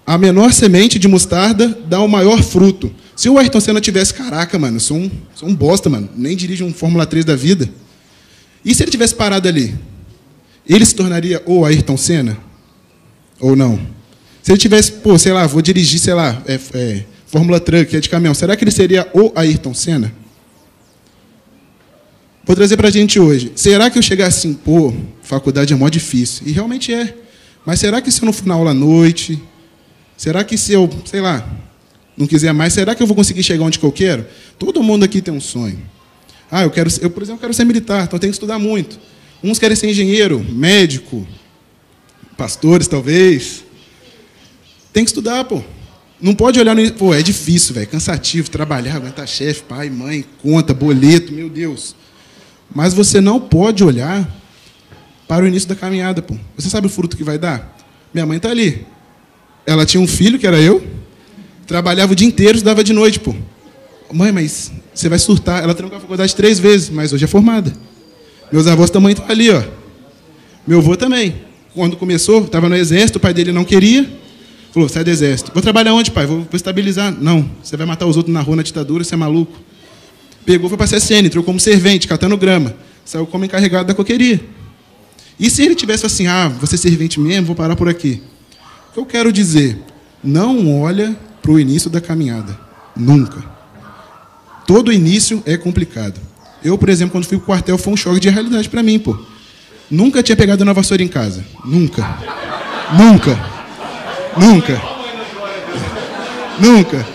A 0.06 0.18
menor 0.18 0.54
semente 0.54 0.98
de 0.98 1.08
mostarda 1.08 1.78
dá 1.88 2.00
o 2.00 2.08
maior 2.08 2.42
fruto. 2.42 2.92
Se 3.16 3.30
o 3.30 3.38
Ayrton 3.38 3.60
Senna 3.60 3.82
tivesse, 3.82 4.14
caraca, 4.14 4.58
mano, 4.58 4.80
sou 4.80 4.98
um, 4.98 5.12
sou 5.36 5.48
um 5.50 5.56
bosta, 5.56 5.90
mano, 5.90 6.10
nem 6.16 6.36
dirige 6.36 6.64
um 6.64 6.74
Fórmula 6.74 7.06
3 7.06 7.26
da 7.26 7.36
vida. 7.36 7.70
E 8.64 8.74
se 8.76 8.84
ele 8.84 8.92
tivesse 8.92 9.16
parado 9.16 9.48
ali? 9.48 9.76
Ele 10.68 10.86
se 10.86 10.96
tornaria 10.96 11.42
o 11.46 11.66
Ayrton 11.66 11.98
Senna? 11.98 12.38
Ou 13.40 13.56
não? 13.56 13.80
Se 14.42 14.52
ele 14.52 14.60
tivesse, 14.60 14.92
pô, 14.94 15.18
sei 15.18 15.32
lá, 15.32 15.46
vou 15.48 15.62
dirigir, 15.62 16.00
sei 16.00 16.14
lá, 16.14 16.42
é, 16.48 16.60
é, 16.74 17.04
Fórmula 17.28 17.60
Truck, 17.60 17.96
é 17.96 18.00
de 18.00 18.10
caminhão, 18.10 18.34
será 18.34 18.56
que 18.56 18.64
ele 18.64 18.72
seria 18.72 19.08
o 19.14 19.32
Ayrton 19.36 19.74
Senna? 19.74 20.14
Vou 22.44 22.56
trazer 22.56 22.76
para 22.76 22.88
a 22.88 22.92
gente 22.92 23.20
hoje. 23.20 23.52
Será 23.56 23.90
que 23.90 23.98
eu 23.98 24.02
chegar 24.02 24.28
assim, 24.28 24.54
pô, 24.54 24.94
faculdade 25.22 25.74
é 25.74 25.76
mó 25.76 25.88
difícil? 25.90 26.48
E 26.48 26.52
realmente 26.52 26.94
é. 26.94 27.16
Mas 27.66 27.80
será 27.80 28.02
que 28.02 28.12
se 28.12 28.22
eu 28.22 28.26
não 28.26 28.34
for 28.34 28.48
na 28.48 28.56
aula 28.56 28.72
à 28.72 28.74
noite? 28.74 29.42
Será 30.18 30.44
que 30.44 30.58
se 30.58 30.74
eu, 30.74 30.90
sei 31.06 31.22
lá, 31.22 31.48
não 32.18 32.28
quiser 32.28 32.54
mais, 32.54 32.74
será 32.74 32.96
que 32.96 33.02
eu 33.02 33.08
vou 33.08 33.16
conseguir 33.16 33.44
chegar 33.44 33.64
onde 33.64 33.80
que 33.80 33.86
eu 33.86 33.92
quero? 33.92 34.26
Todo 34.58 34.82
mundo 34.84 35.04
aqui 35.04 35.22
tem 35.22 35.34
um 35.34 35.40
sonho. 35.40 35.80
Ah, 36.52 36.64
eu 36.64 36.70
quero, 36.70 36.90
eu 37.02 37.10
por 37.10 37.24
exemplo, 37.24 37.40
quero 37.40 37.54
ser 37.54 37.64
militar, 37.64 38.04
então 38.04 38.18
eu 38.18 38.20
tenho 38.20 38.32
que 38.32 38.36
estudar 38.36 38.60
muito. 38.60 39.00
Uns 39.42 39.58
querem 39.58 39.76
ser 39.76 39.90
engenheiro, 39.90 40.44
médico, 40.44 41.26
pastores 42.38 42.88
talvez. 42.88 43.64
Tem 44.92 45.06
que 45.06 45.10
estudar, 45.10 45.46
pô. 45.46 45.64
Não 46.22 46.36
pode 46.36 46.60
olhar 46.60 46.76
no. 46.76 46.92
Pô, 46.92 47.14
é 47.14 47.24
difícil, 47.24 47.74
velho. 47.74 47.88
Cansativo, 47.88 48.50
trabalhar, 48.50 48.98
aguentar 48.98 49.28
chefe, 49.28 49.64
pai, 49.64 49.90
mãe, 49.90 50.26
conta, 50.42 50.74
boleto, 50.74 51.32
meu 51.32 51.50
Deus. 51.50 51.96
Mas 52.74 52.94
você 52.94 53.22
não 53.22 53.40
pode 53.40 53.84
olhar 53.84 54.30
para 55.28 55.46
o 55.46 55.48
início 55.48 55.70
da 55.70 55.76
caminhada, 55.76 56.22
pô. 56.22 56.36
Você 56.58 56.70
sabe 56.70 56.88
o 56.88 56.90
fruto 56.90 57.16
que 57.16 57.24
vai 57.24 57.38
dar? 57.38 57.78
Minha 58.14 58.26
mãe 58.26 58.38
está 58.38 58.50
ali. 58.50 58.86
Ela 59.66 59.86
tinha 59.86 60.02
um 60.02 60.08
filho, 60.08 60.38
que 60.38 60.46
era 60.46 60.60
eu, 60.60 60.86
trabalhava 61.66 62.12
o 62.12 62.16
dia 62.16 62.28
inteiro, 62.28 62.56
estudava 62.56 62.84
de 62.84 62.92
noite, 62.92 63.20
pô. 63.20 63.34
Mãe, 64.12 64.32
mas 64.32 64.72
você 64.94 65.10
vai 65.10 65.20
surtar. 65.20 65.64
Ela 65.64 65.74
trancou 65.74 65.98
a 65.98 66.02
faculdade 66.02 66.36
três 66.36 66.60
vezes, 66.60 66.90
mas 66.90 67.14
hoje 67.14 67.26
é 67.26 67.28
formada. 67.28 67.72
Meus 68.52 68.68
avós 68.68 68.90
também 68.90 69.12
estão 69.12 69.26
ali, 69.30 69.50
ó. 69.50 69.64
Meu 70.68 70.80
avô 70.80 70.96
também. 70.96 71.36
Quando 71.74 71.96
começou, 71.96 72.44
estava 72.44 72.68
no 72.68 72.76
exército, 72.76 73.18
o 73.18 73.22
pai 73.22 73.34
dele 73.34 73.52
não 73.52 73.64
queria. 73.64 74.10
Falou, 74.74 74.88
sai 74.90 75.04
do 75.04 75.10
exército. 75.10 75.52
Vou 75.54 75.62
trabalhar 75.62 75.94
onde, 75.94 76.12
pai? 76.12 76.26
Vou, 76.26 76.40
vou 76.40 76.50
estabilizar. 76.54 77.12
Não, 77.12 77.50
você 77.64 77.78
vai 77.78 77.86
matar 77.86 78.06
os 78.06 78.18
outros 78.18 78.34
na 78.34 78.42
rua 78.42 78.58
na 78.58 78.64
ditadura, 78.64 79.04
você 79.04 79.14
é 79.14 79.18
maluco. 79.18 79.58
Pegou, 80.46 80.70
foi 80.70 80.78
para 80.78 80.86
a 80.86 81.00
CSN, 81.00 81.26
entrou 81.26 81.44
como 81.44 81.60
servente, 81.60 82.08
catando 82.08 82.36
grama. 82.38 82.74
Saiu 83.06 83.26
como 83.26 83.46
encarregado 83.46 83.88
da 83.88 83.94
coqueria. 83.94 84.40
E 85.40 85.50
se 85.50 85.64
ele 85.64 85.76
tivesse 85.76 86.06
assim, 86.06 86.28
ah, 86.28 86.48
você 86.48 86.76
é 86.76 86.78
servente 86.78 87.20
mesmo, 87.20 87.48
vou 87.48 87.56
parar 87.56 87.76
por 87.76 87.90
aqui. 87.90 88.22
O 88.90 88.94
que 88.94 89.00
eu 89.00 89.06
quero 89.06 89.32
dizer? 89.32 89.80
Não 90.24 90.82
olha 90.82 91.16
para 91.42 91.52
o 91.52 91.60
início 91.60 91.90
da 91.90 92.00
caminhada. 92.00 92.58
Nunca. 92.96 93.44
Todo 94.66 94.92
início 94.92 95.42
é 95.46 95.58
complicado. 95.58 96.20
Eu, 96.64 96.78
por 96.78 96.90
exemplo, 96.90 97.12
quando 97.14 97.26
fui 97.26 97.38
para 97.38 97.44
o 97.44 97.48
quartel, 97.48 97.78
foi 97.78 97.94
um 97.94 97.98
choque 97.98 98.20
de 98.20 98.30
realidade 98.30 98.70
para 98.70 98.84
mim, 98.84 99.00
pô. 99.00 99.18
Nunca 99.90 100.24
tinha 100.24 100.36
pegado 100.36 100.64
uma 100.64 100.74
vassoura 100.74 101.04
em 101.04 101.08
casa. 101.08 101.44
Nunca. 101.66 102.18
Nunca. 102.98 103.40
Nunca. 104.38 104.82
Nunca. 106.60 107.08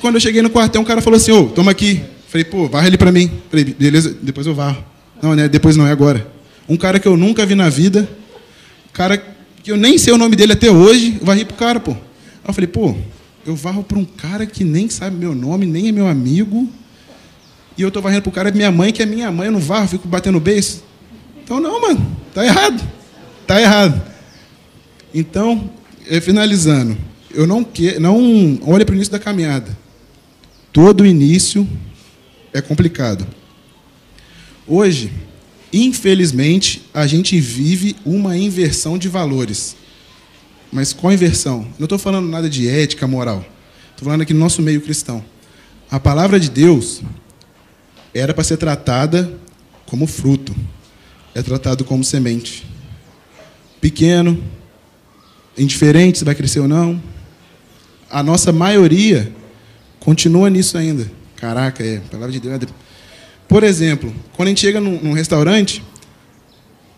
Quando 0.00 0.14
eu 0.14 0.20
cheguei 0.20 0.40
no 0.40 0.50
quartel, 0.50 0.80
um 0.80 0.84
cara 0.84 1.02
falou 1.02 1.16
assim, 1.16 1.32
ô, 1.32 1.46
toma 1.46 1.70
aqui. 1.70 2.02
Falei, 2.28 2.44
pô, 2.44 2.68
varre 2.68 2.88
ali 2.88 2.96
para 2.96 3.12
mim. 3.12 3.30
Falei, 3.50 3.64
beleza, 3.64 4.16
depois 4.22 4.46
eu 4.46 4.54
varro. 4.54 4.82
Não, 5.22 5.34
né? 5.34 5.48
Depois 5.48 5.76
não, 5.76 5.86
é 5.86 5.92
agora. 5.92 6.26
Um 6.68 6.76
cara 6.76 6.98
que 6.98 7.08
eu 7.08 7.16
nunca 7.16 7.44
vi 7.44 7.54
na 7.54 7.68
vida, 7.68 8.08
cara 8.92 9.22
que 9.62 9.72
eu 9.72 9.76
nem 9.76 9.98
sei 9.98 10.12
o 10.12 10.18
nome 10.18 10.36
dele 10.36 10.52
até 10.52 10.70
hoje, 10.70 11.18
varri 11.20 11.44
pro 11.44 11.56
cara, 11.56 11.80
pô. 11.80 11.90
Aí 11.90 11.98
eu 12.46 12.54
falei, 12.54 12.68
pô, 12.68 12.94
eu 13.46 13.54
varro 13.54 13.84
para 13.84 13.96
um 13.96 14.04
cara 14.04 14.44
que 14.44 14.64
nem 14.64 14.90
sabe 14.90 15.16
meu 15.16 15.34
nome, 15.34 15.64
nem 15.64 15.88
é 15.88 15.92
meu 15.92 16.08
amigo, 16.08 16.68
e 17.78 17.82
eu 17.82 17.90
tô 17.92 18.02
varrendo 18.02 18.22
pro 18.22 18.32
cara, 18.32 18.48
é 18.48 18.52
minha 18.52 18.72
mãe, 18.72 18.92
que 18.92 19.02
é 19.02 19.06
minha 19.06 19.30
mãe, 19.30 19.46
eu 19.46 19.52
não 19.52 19.60
varro, 19.60 19.86
fico 19.86 20.08
batendo 20.08 20.40
beijo. 20.40 20.82
Então, 21.44 21.60
não, 21.60 21.80
mano, 21.80 22.16
tá 22.34 22.44
errado. 22.44 22.82
Tá 23.46 23.60
errado. 23.60 24.02
Então, 25.14 25.70
eh, 26.08 26.20
finalizando, 26.20 26.98
eu 27.32 27.46
não 27.46 27.62
quero, 27.62 28.00
não 28.00 28.58
olhe 28.66 28.84
para 28.84 28.92
o 28.92 28.96
início 28.96 29.12
da 29.12 29.18
caminhada. 29.18 29.76
Todo 30.72 31.06
início 31.06 31.68
é 32.52 32.60
complicado. 32.60 33.24
Hoje, 34.66 35.12
infelizmente, 35.72 36.82
a 36.92 37.06
gente 37.06 37.38
vive 37.38 37.94
uma 38.04 38.36
inversão 38.36 38.98
de 38.98 39.08
valores. 39.08 39.76
Mas 40.72 40.92
qual 40.92 41.12
inversão? 41.12 41.66
Não 41.78 41.84
estou 41.84 41.98
falando 41.98 42.28
nada 42.28 42.48
de 42.48 42.68
ética, 42.68 43.06
moral. 43.06 43.44
Estou 43.90 44.04
falando 44.04 44.22
aqui 44.22 44.34
no 44.34 44.40
nosso 44.40 44.60
meio 44.62 44.80
cristão. 44.80 45.24
A 45.90 45.98
palavra 46.00 46.38
de 46.38 46.50
Deus 46.50 47.02
era 48.12 48.34
para 48.34 48.44
ser 48.44 48.56
tratada 48.56 49.32
como 49.86 50.06
fruto. 50.06 50.54
É 51.34 51.42
tratado 51.42 51.84
como 51.84 52.02
semente. 52.02 52.66
Pequeno, 53.80 54.42
indiferente 55.56 56.18
se 56.18 56.24
vai 56.24 56.34
crescer 56.34 56.60
ou 56.60 56.68
não. 56.68 57.00
A 58.10 58.22
nossa 58.22 58.52
maioria 58.52 59.32
continua 60.00 60.50
nisso 60.50 60.76
ainda. 60.76 61.10
Caraca, 61.36 61.84
é, 61.84 61.98
a 61.98 62.10
palavra 62.10 62.32
de 62.32 62.40
Deus 62.40 62.54
é 62.54 62.58
por 63.48 63.62
exemplo, 63.62 64.12
quando 64.34 64.48
a 64.48 64.50
gente 64.50 64.60
chega 64.60 64.80
num, 64.80 65.00
num 65.00 65.12
restaurante, 65.12 65.82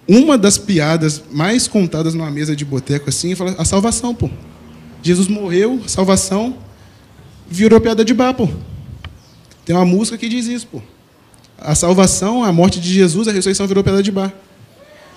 uma 0.09 0.39
das 0.39 0.57
piadas 0.57 1.23
mais 1.31 1.69
contadas 1.69 2.15
numa 2.15 2.31
mesa 2.31 2.57
de 2.57 2.65
boteco 2.65 3.11
assim 3.11 3.33
é 3.33 3.37
a 3.59 3.65
salvação, 3.65 4.15
pô. 4.15 4.31
Jesus 5.03 5.29
morreu, 5.29 5.83
salvação 5.87 6.57
virou 7.49 7.81
piada 7.81 8.05
de 8.05 8.15
bar, 8.15 8.33
pô. 8.35 8.49
Tem 9.65 9.77
uma 9.77 9.85
música 9.85 10.17
que 10.17 10.29
diz 10.29 10.47
isso, 10.47 10.67
pô. 10.67 10.83
A 11.59 11.75
salvação, 11.75 12.43
a 12.43 12.53
morte 12.53 12.81
de 12.81 12.93
Jesus, 12.93 13.29
a 13.29 13.33
ressurreição 13.33 13.67
virou 13.67 13.85
piada 13.85 14.03
de 14.03 14.11
bar. 14.11 14.33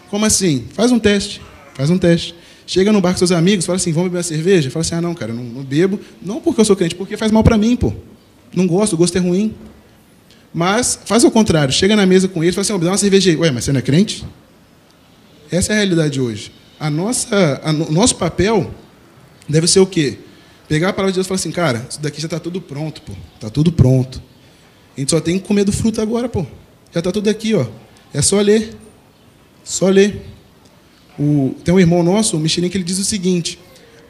Como 0.09 0.25
assim? 0.25 0.65
Faz 0.73 0.91
um 0.91 0.99
teste. 0.99 1.41
Faz 1.73 1.89
um 1.89 1.97
teste. 1.97 2.35
Chega 2.67 2.91
no 2.91 2.99
bar 2.99 3.11
com 3.11 3.17
seus 3.17 3.31
amigos, 3.31 3.65
fala 3.65 3.77
assim, 3.77 3.91
vamos 3.91 4.09
beber 4.09 4.17
uma 4.17 4.23
cerveja? 4.23 4.69
Fala 4.69 4.81
assim, 4.81 4.95
ah, 4.95 5.01
não, 5.01 5.13
cara, 5.13 5.33
não, 5.33 5.43
não 5.43 5.63
bebo. 5.63 5.99
Não 6.21 6.41
porque 6.41 6.61
eu 6.61 6.65
sou 6.65 6.75
crente, 6.75 6.95
porque 6.95 7.15
faz 7.15 7.31
mal 7.31 7.43
para 7.43 7.57
mim, 7.57 7.75
pô. 7.75 7.93
Não 8.53 8.67
gosto, 8.67 8.93
o 8.93 8.97
gosto 8.97 9.17
é 9.17 9.21
ruim. 9.21 9.53
Mas 10.53 10.99
faz 11.05 11.23
ao 11.23 11.31
contrário, 11.31 11.73
chega 11.73 11.95
na 11.95 12.05
mesa 12.05 12.27
com 12.27 12.43
ele 12.43 12.49
e 12.49 12.53
fala 12.53 12.63
assim, 12.63 12.73
oh, 12.73 12.77
dá 12.77 12.87
uma 12.87 12.97
cerveja 12.97 13.29
aí. 13.29 13.37
Ué, 13.37 13.51
mas 13.51 13.63
você 13.63 13.71
não 13.71 13.79
é 13.79 13.81
crente? 13.81 14.25
Essa 15.51 15.73
é 15.73 15.75
a 15.75 15.79
realidade 15.79 16.21
hoje. 16.21 16.51
A 16.79 16.89
nossa, 16.89 17.61
a, 17.63 17.71
o 17.71 17.91
nosso 17.91 18.15
papel 18.15 18.71
deve 19.47 19.67
ser 19.67 19.81
o 19.81 19.85
quê? 19.85 20.17
Pegar 20.67 20.89
a 20.89 20.93
palavra 20.93 21.11
de 21.11 21.17
Deus 21.17 21.27
e 21.27 21.27
falar 21.27 21.39
assim, 21.39 21.51
cara, 21.51 21.85
isso 21.89 21.99
daqui 22.01 22.21
já 22.21 22.27
está 22.27 22.39
tudo 22.39 22.61
pronto, 22.61 23.01
pô. 23.01 23.11
Está 23.35 23.49
tudo 23.49 23.71
pronto. 23.71 24.21
A 24.95 24.99
gente 24.99 25.11
só 25.11 25.19
tem 25.19 25.37
que 25.37 25.45
comer 25.45 25.65
do 25.65 25.71
fruto 25.71 26.01
agora, 26.01 26.29
pô. 26.29 26.45
Já 26.93 26.99
está 26.99 27.11
tudo 27.11 27.29
aqui, 27.29 27.53
ó. 27.53 27.65
É 28.13 28.21
só 28.21 28.39
ler. 28.39 28.73
Só 29.63 29.89
ler. 29.89 30.25
O, 31.19 31.53
tem 31.63 31.73
um 31.73 31.79
irmão 31.79 32.01
nosso, 32.01 32.37
o 32.37 32.39
Michelin, 32.39 32.69
que 32.69 32.77
ele 32.77 32.83
diz 32.85 32.99
o 32.99 33.03
seguinte: 33.03 33.59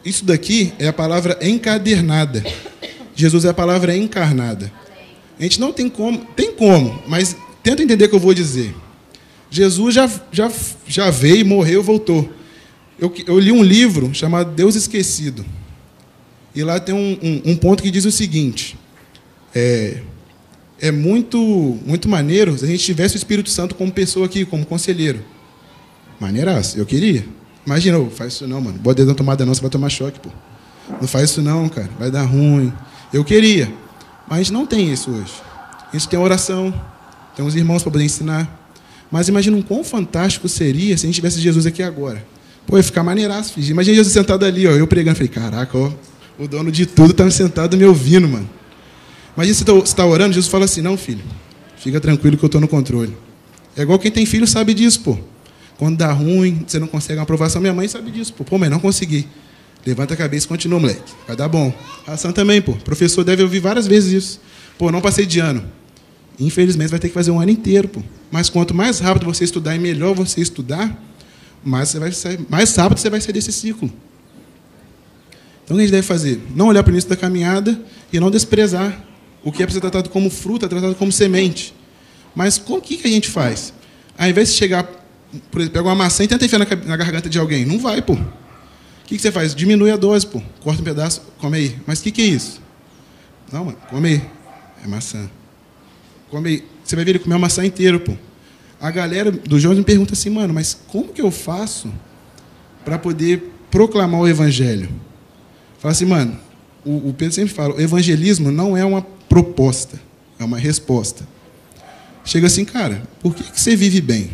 Isso 0.06 0.24
daqui 0.24 0.72
é 0.78 0.88
a 0.88 0.94
palavra 0.94 1.38
encadernada. 1.42 2.44
Jesus 3.16 3.44
é 3.46 3.50
a 3.50 3.54
palavra 3.54 3.96
encarnada. 3.96 4.72
A 5.40 5.44
gente 5.44 5.60
não 5.60 5.74
tem 5.74 5.90
como, 5.90 6.20
tem 6.36 6.52
como, 6.52 7.02
mas 7.08 7.36
tenta 7.64 7.82
entender 7.82 8.06
o 8.06 8.10
que 8.10 8.16
eu 8.16 8.20
vou 8.20 8.34
dizer. 8.34 8.76
Jesus 9.52 9.94
já, 9.94 10.10
já, 10.32 10.50
já 10.88 11.12
veio, 11.12 11.46
morreu, 11.46 11.84
voltou. 11.84 12.32
Eu, 12.98 13.14
eu 13.28 13.38
li 13.38 13.52
um 13.52 13.62
livro 13.62 14.14
chamado 14.14 14.52
Deus 14.52 14.76
Esquecido. 14.76 15.46
E 16.56 16.64
lá 16.64 16.80
tem 16.80 16.96
um, 16.96 17.18
um, 17.22 17.52
um 17.52 17.58
ponto 17.58 17.84
que 17.84 17.92
diz 17.92 18.06
o 18.06 18.12
seguinte: 18.12 18.78
é, 19.54 19.98
é 20.80 20.90
muito, 20.90 21.38
muito 21.86 22.08
maneiro 22.08 22.58
se 22.58 22.64
a 22.64 22.68
gente 22.68 22.84
tivesse 22.84 23.16
o 23.16 23.18
Espírito 23.18 23.50
Santo 23.50 23.76
como 23.76 23.92
pessoa 23.92 24.26
aqui, 24.26 24.46
como 24.46 24.66
conselheiro. 24.66 25.20
Maneiraço, 26.18 26.78
eu 26.78 26.86
queria. 26.86 27.26
Imagina, 27.66 28.00
oh, 28.00 28.10
faz 28.10 28.34
isso 28.34 28.48
não, 28.48 28.62
mano. 28.62 28.80
Bota 28.80 28.96
dedo 28.96 29.10
na 29.10 29.16
tomada 29.16 29.46
não, 29.46 29.54
você 29.54 29.62
vai 29.62 29.70
tomar 29.70 29.90
choque, 29.90 30.20
pô. 30.20 30.30
Não 31.00 31.08
faz 31.08 31.30
isso 31.30 31.42
não, 31.42 31.68
cara. 31.68 31.90
Vai 32.00 32.10
dar 32.10 32.24
ruim. 32.24 32.72
Eu 33.12 33.24
queria. 33.26 33.72
Mas 34.28 34.40
a 34.40 34.44
gente 34.44 34.54
não 34.54 34.66
tem 34.66 34.92
isso 34.92 35.12
hoje. 35.12 35.34
A 35.92 35.98
gente 35.98 36.08
tem 36.08 36.18
oração, 36.18 36.74
tem 37.36 37.46
os 37.46 37.56
irmãos 37.56 37.84
para 37.84 37.92
poder 37.92 38.06
ensinar. 38.06 38.61
Mas 39.12 39.28
imagina 39.28 39.58
um 39.58 39.62
quão 39.62 39.84
fantástico 39.84 40.48
seria 40.48 40.98
se 40.98 41.06
a 41.06 41.08
gente 41.08 41.16
tivesse 41.16 41.40
Jesus 41.42 41.66
aqui 41.66 41.84
agora. 41.84 42.26
Pô, 42.66 42.78
ia 42.78 42.84
ficar 42.84 43.04
maneiraço, 43.04 43.54
filho. 43.54 43.72
Imagina 43.72 43.96
Jesus 43.98 44.14
sentado 44.14 44.46
ali, 44.46 44.66
ó, 44.66 44.72
eu 44.72 44.88
pregando. 44.88 45.18
Falei, 45.18 45.28
caraca, 45.28 45.78
ó, 45.78 45.92
o 46.40 46.48
dono 46.48 46.72
de 46.72 46.86
tudo 46.86 47.12
está 47.12 47.30
sentado 47.30 47.76
me 47.76 47.84
ouvindo, 47.84 48.28
mano. 48.28 48.50
Imagina 49.36 49.56
você 49.56 49.64
está 49.64 50.04
tá 50.04 50.06
orando, 50.06 50.34
Jesus 50.34 50.50
fala 50.50 50.66
assim, 50.66 50.82
não, 50.82 50.98
filho, 50.98 51.24
fica 51.78 52.00
tranquilo 52.00 52.38
que 52.38 52.44
eu 52.44 52.48
estou 52.48 52.62
no 52.62 52.68
controle. 52.68 53.16
É 53.76 53.82
igual 53.82 54.00
quem 54.00 54.12
tem 54.12 54.26
filho 54.26 54.48
sabe 54.48 54.74
disso, 54.74 55.02
pô. 55.02 55.18
Quando 55.78 55.98
dá 55.98 56.12
ruim, 56.12 56.64
você 56.68 56.80
não 56.80 56.88
consegue 56.88 57.18
uma 57.18 57.24
aprovação, 57.24 57.60
minha 57.62 57.74
mãe 57.74 57.88
sabe 57.88 58.12
disso, 58.12 58.34
pô. 58.34 58.44
Pô, 58.44 58.58
mas 58.58 58.70
não 58.70 58.80
consegui. 58.80 59.28
Levanta 59.86 60.14
a 60.14 60.18
cabeça 60.18 60.46
e 60.46 60.48
continua, 60.50 60.80
moleque. 60.80 61.02
Vai 61.26 61.36
dar 61.36 61.48
bom. 61.48 61.74
Ação 62.06 62.32
também, 62.32 62.62
pô. 62.62 62.74
O 62.74 62.84
professor 62.84 63.24
deve 63.24 63.42
ouvir 63.42 63.60
várias 63.60 63.88
vezes 63.88 64.12
isso. 64.24 64.42
Pô, 64.78 64.92
não 64.92 65.02
passei 65.02 65.26
de 65.26 65.40
ano. 65.40 65.64
Infelizmente, 66.42 66.90
vai 66.90 67.00
ter 67.00 67.08
que 67.08 67.14
fazer 67.14 67.32
um 67.32 67.40
ano 67.40 67.52
inteiro, 67.52 67.88
pô. 67.88 68.02
Mas 68.32 68.50
quanto 68.50 68.74
mais 68.74 69.00
rápido 69.00 69.26
você 69.26 69.44
estudar 69.44 69.76
e 69.76 69.80
melhor 69.80 70.14
você 70.14 70.42
estudar, 70.42 71.00
mais, 71.64 71.90
você 71.90 72.00
vai 72.00 72.12
sair, 72.12 72.40
mais 72.50 72.76
rápido 72.76 72.98
você 72.98 73.10
vai 73.10 73.22
sair 73.22 73.34
desse 73.34 73.52
ciclo. 73.52 73.92
Então, 75.64 75.76
o 75.76 75.80
que 75.80 75.84
a 75.84 75.86
gente 75.86 75.92
deve 75.92 76.08
fazer? 76.08 76.42
Não 76.56 76.68
olhar 76.68 76.84
para 76.84 76.92
o 76.92 76.94
início 76.94 77.10
da 77.10 77.16
caminhada 77.16 77.80
e 78.12 78.20
não 78.20 78.32
desprezar. 78.32 79.06
O 79.44 79.52
que 79.52 79.64
é 79.64 79.66
para 79.66 79.74
ser 79.74 79.82
tratado 79.82 80.10
como 80.10 80.30
fruta, 80.30 80.66
é 80.66 80.70
tratado 80.70 80.96
como 80.96 81.12
semente. 81.12 81.74
Mas 82.36 82.62
o 82.68 82.82
que, 82.82 82.98
que 82.98 83.08
a 83.08 83.12
gente 83.12 83.30
faz? 83.30 83.74
Ao 84.18 84.28
invés 84.28 84.50
de 84.50 84.56
chegar, 84.56 84.84
por 85.52 85.62
exemplo, 85.62 85.80
pegar 85.80 85.90
uma 85.90 85.96
maçã 85.96 86.24
e 86.24 86.28
tentar 86.28 86.46
enfiar 86.46 86.60
na, 86.60 86.98
garganta 86.98 87.30
de 87.30 87.40
alguém, 87.40 87.66
não 87.66 87.80
vai, 87.80 88.02
pô 88.02 88.18
que, 89.12 89.18
que 89.18 89.22
você 89.22 89.32
faz? 89.32 89.54
Diminui 89.54 89.92
a 89.92 89.98
dose, 89.98 90.26
pô. 90.26 90.42
Corta 90.62 90.82
um 90.82 90.86
pedaço, 90.86 91.22
come 91.38 91.58
aí. 91.58 91.78
Mas 91.86 92.00
o 92.00 92.04
que, 92.04 92.12
que 92.12 92.22
é 92.22 92.26
isso? 92.26 92.62
Não, 93.52 93.66
mano, 93.66 93.78
come 93.90 94.08
aí. 94.08 94.22
É 94.86 94.88
maçã. 94.88 95.30
Come. 96.32 96.64
Você 96.84 96.96
vai 96.96 97.06
ver 97.06 97.12
ele 97.12 97.20
comer 97.20 97.36
a 97.36 97.40
maçã 97.40 97.64
inteira, 97.64 98.00
pô. 98.00 98.14
A 98.80 98.90
galera 98.90 99.30
do 99.30 99.60
Jones 99.60 99.78
me 99.78 99.84
pergunta 99.84 100.14
assim, 100.14 100.32
mano, 100.32 100.54
mas 100.54 100.76
como 100.88 101.10
que 101.10 101.22
eu 101.22 101.30
faço 101.30 101.94
para 102.84 102.98
poder 102.98 103.52
proclamar 103.70 104.22
o 104.22 104.28
evangelho? 104.28 104.90
Fala 105.78 105.92
assim, 105.92 106.06
mano, 106.06 106.40
o, 106.84 107.10
o 107.10 107.14
Pedro 107.14 107.36
sempre 107.36 107.54
fala, 107.54 107.76
o 107.76 107.82
evangelismo 107.82 108.50
não 108.50 108.76
é 108.76 108.84
uma 108.84 109.04
proposta, 109.30 110.02
é 110.40 110.44
uma 110.44 110.58
resposta. 110.58 111.28
Chega 112.26 112.48
assim, 112.48 112.66
cara, 112.66 113.04
por 113.20 113.36
que, 113.36 113.44
que 113.44 113.60
você 113.60 113.76
vive 113.76 114.02
bem? 114.02 114.32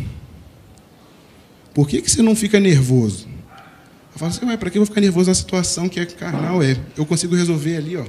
Por 1.74 1.88
que, 1.88 2.02
que 2.02 2.10
você 2.10 2.22
não 2.22 2.36
fica 2.36 2.60
nervoso? 2.60 3.28
Eu 4.14 4.20
falo 4.20 4.32
assim, 4.32 4.46
mas 4.46 4.58
para 4.58 4.70
que 4.70 4.78
eu 4.78 4.82
vou 4.82 4.88
ficar 4.88 5.02
nervoso 5.02 5.30
na 5.30 5.36
situação 5.36 5.90
que 5.90 6.00
é 6.00 6.06
carnal? 6.06 6.64
É, 6.64 6.78
eu 6.96 7.06
consigo 7.06 7.36
resolver 7.36 7.76
ali, 7.76 7.98
ó. 7.98 8.06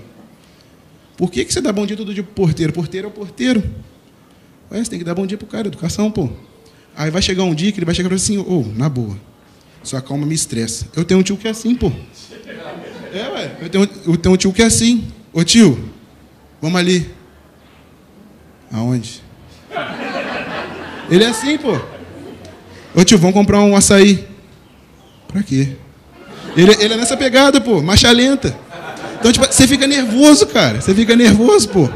Por 1.19 1.33
que, 1.33 1.45
que 1.45 1.53
você 1.53 1.61
dá 1.61 1.73
bom 1.73 1.85
dia 1.85 1.97
todo 1.97 2.15
dia 2.15 2.23
pro 2.23 2.33
porteiro? 2.33 2.73
Porteiro 2.73 3.09
é 3.09 3.11
o 3.11 3.13
porteiro. 3.13 3.61
Ué, 4.71 4.79
você 4.85 4.89
tem 4.89 5.01
que 5.01 5.05
dar 5.05 5.17
bom 5.17 5.27
dia 5.27 5.37
pro 5.37 5.49
cara, 5.49 5.67
educação, 5.67 6.13
pô. 6.13 6.31
Aí 6.97 7.11
vai 7.11 7.21
chegar 7.21 7.43
um 7.43 7.53
dia 7.53 7.73
que 7.73 7.79
ele 7.81 7.85
vai 7.85 7.95
chegar 7.95 8.15
assim, 8.15 8.39
ô, 8.39 8.45
oh, 8.49 8.79
na 8.79 8.89
boa, 8.89 9.19
sua 9.83 10.01
calma 10.01 10.25
me 10.25 10.35
estressa. 10.35 10.87
Eu 10.95 11.05
tenho 11.05 11.19
um 11.19 11.23
tio 11.25 11.37
que 11.37 11.49
é 11.49 11.51
assim, 11.51 11.75
pô. 11.75 11.91
É, 13.13 13.29
ué, 13.31 13.57
eu 13.63 13.69
tenho, 13.69 13.91
eu 14.07 14.17
tenho 14.17 14.35
um 14.37 14.39
tio 14.39 14.53
que 14.53 14.63
é 14.63 14.67
assim. 14.67 15.09
Ô 15.33 15.43
tio, 15.43 15.91
vamos 16.63 16.79
ali. 16.79 17.11
Aonde? 18.71 19.21
Ele 21.11 21.25
é 21.25 21.29
assim, 21.29 21.59
pô. 21.59 21.81
Ô 22.95 23.03
tio, 23.03 23.19
vamos 23.19 23.35
comprar 23.35 23.61
um 23.61 23.75
açaí. 23.75 24.25
Pra 25.27 25.43
quê? 25.43 25.77
Ele, 26.57 26.73
ele 26.79 26.95
é 26.95 26.97
nessa 26.97 27.17
pegada, 27.17 27.61
pô, 27.61 27.83
marcha 27.83 28.09
lenta. 28.13 28.57
Então, 29.19 29.33
tipo, 29.33 29.47
você 29.47 29.67
fica 29.67 29.87
nervoso, 29.87 30.47
cara. 30.47 30.81
Você 30.81 30.95
fica 30.95 31.17
nervoso, 31.17 31.69
pô. 31.69 31.89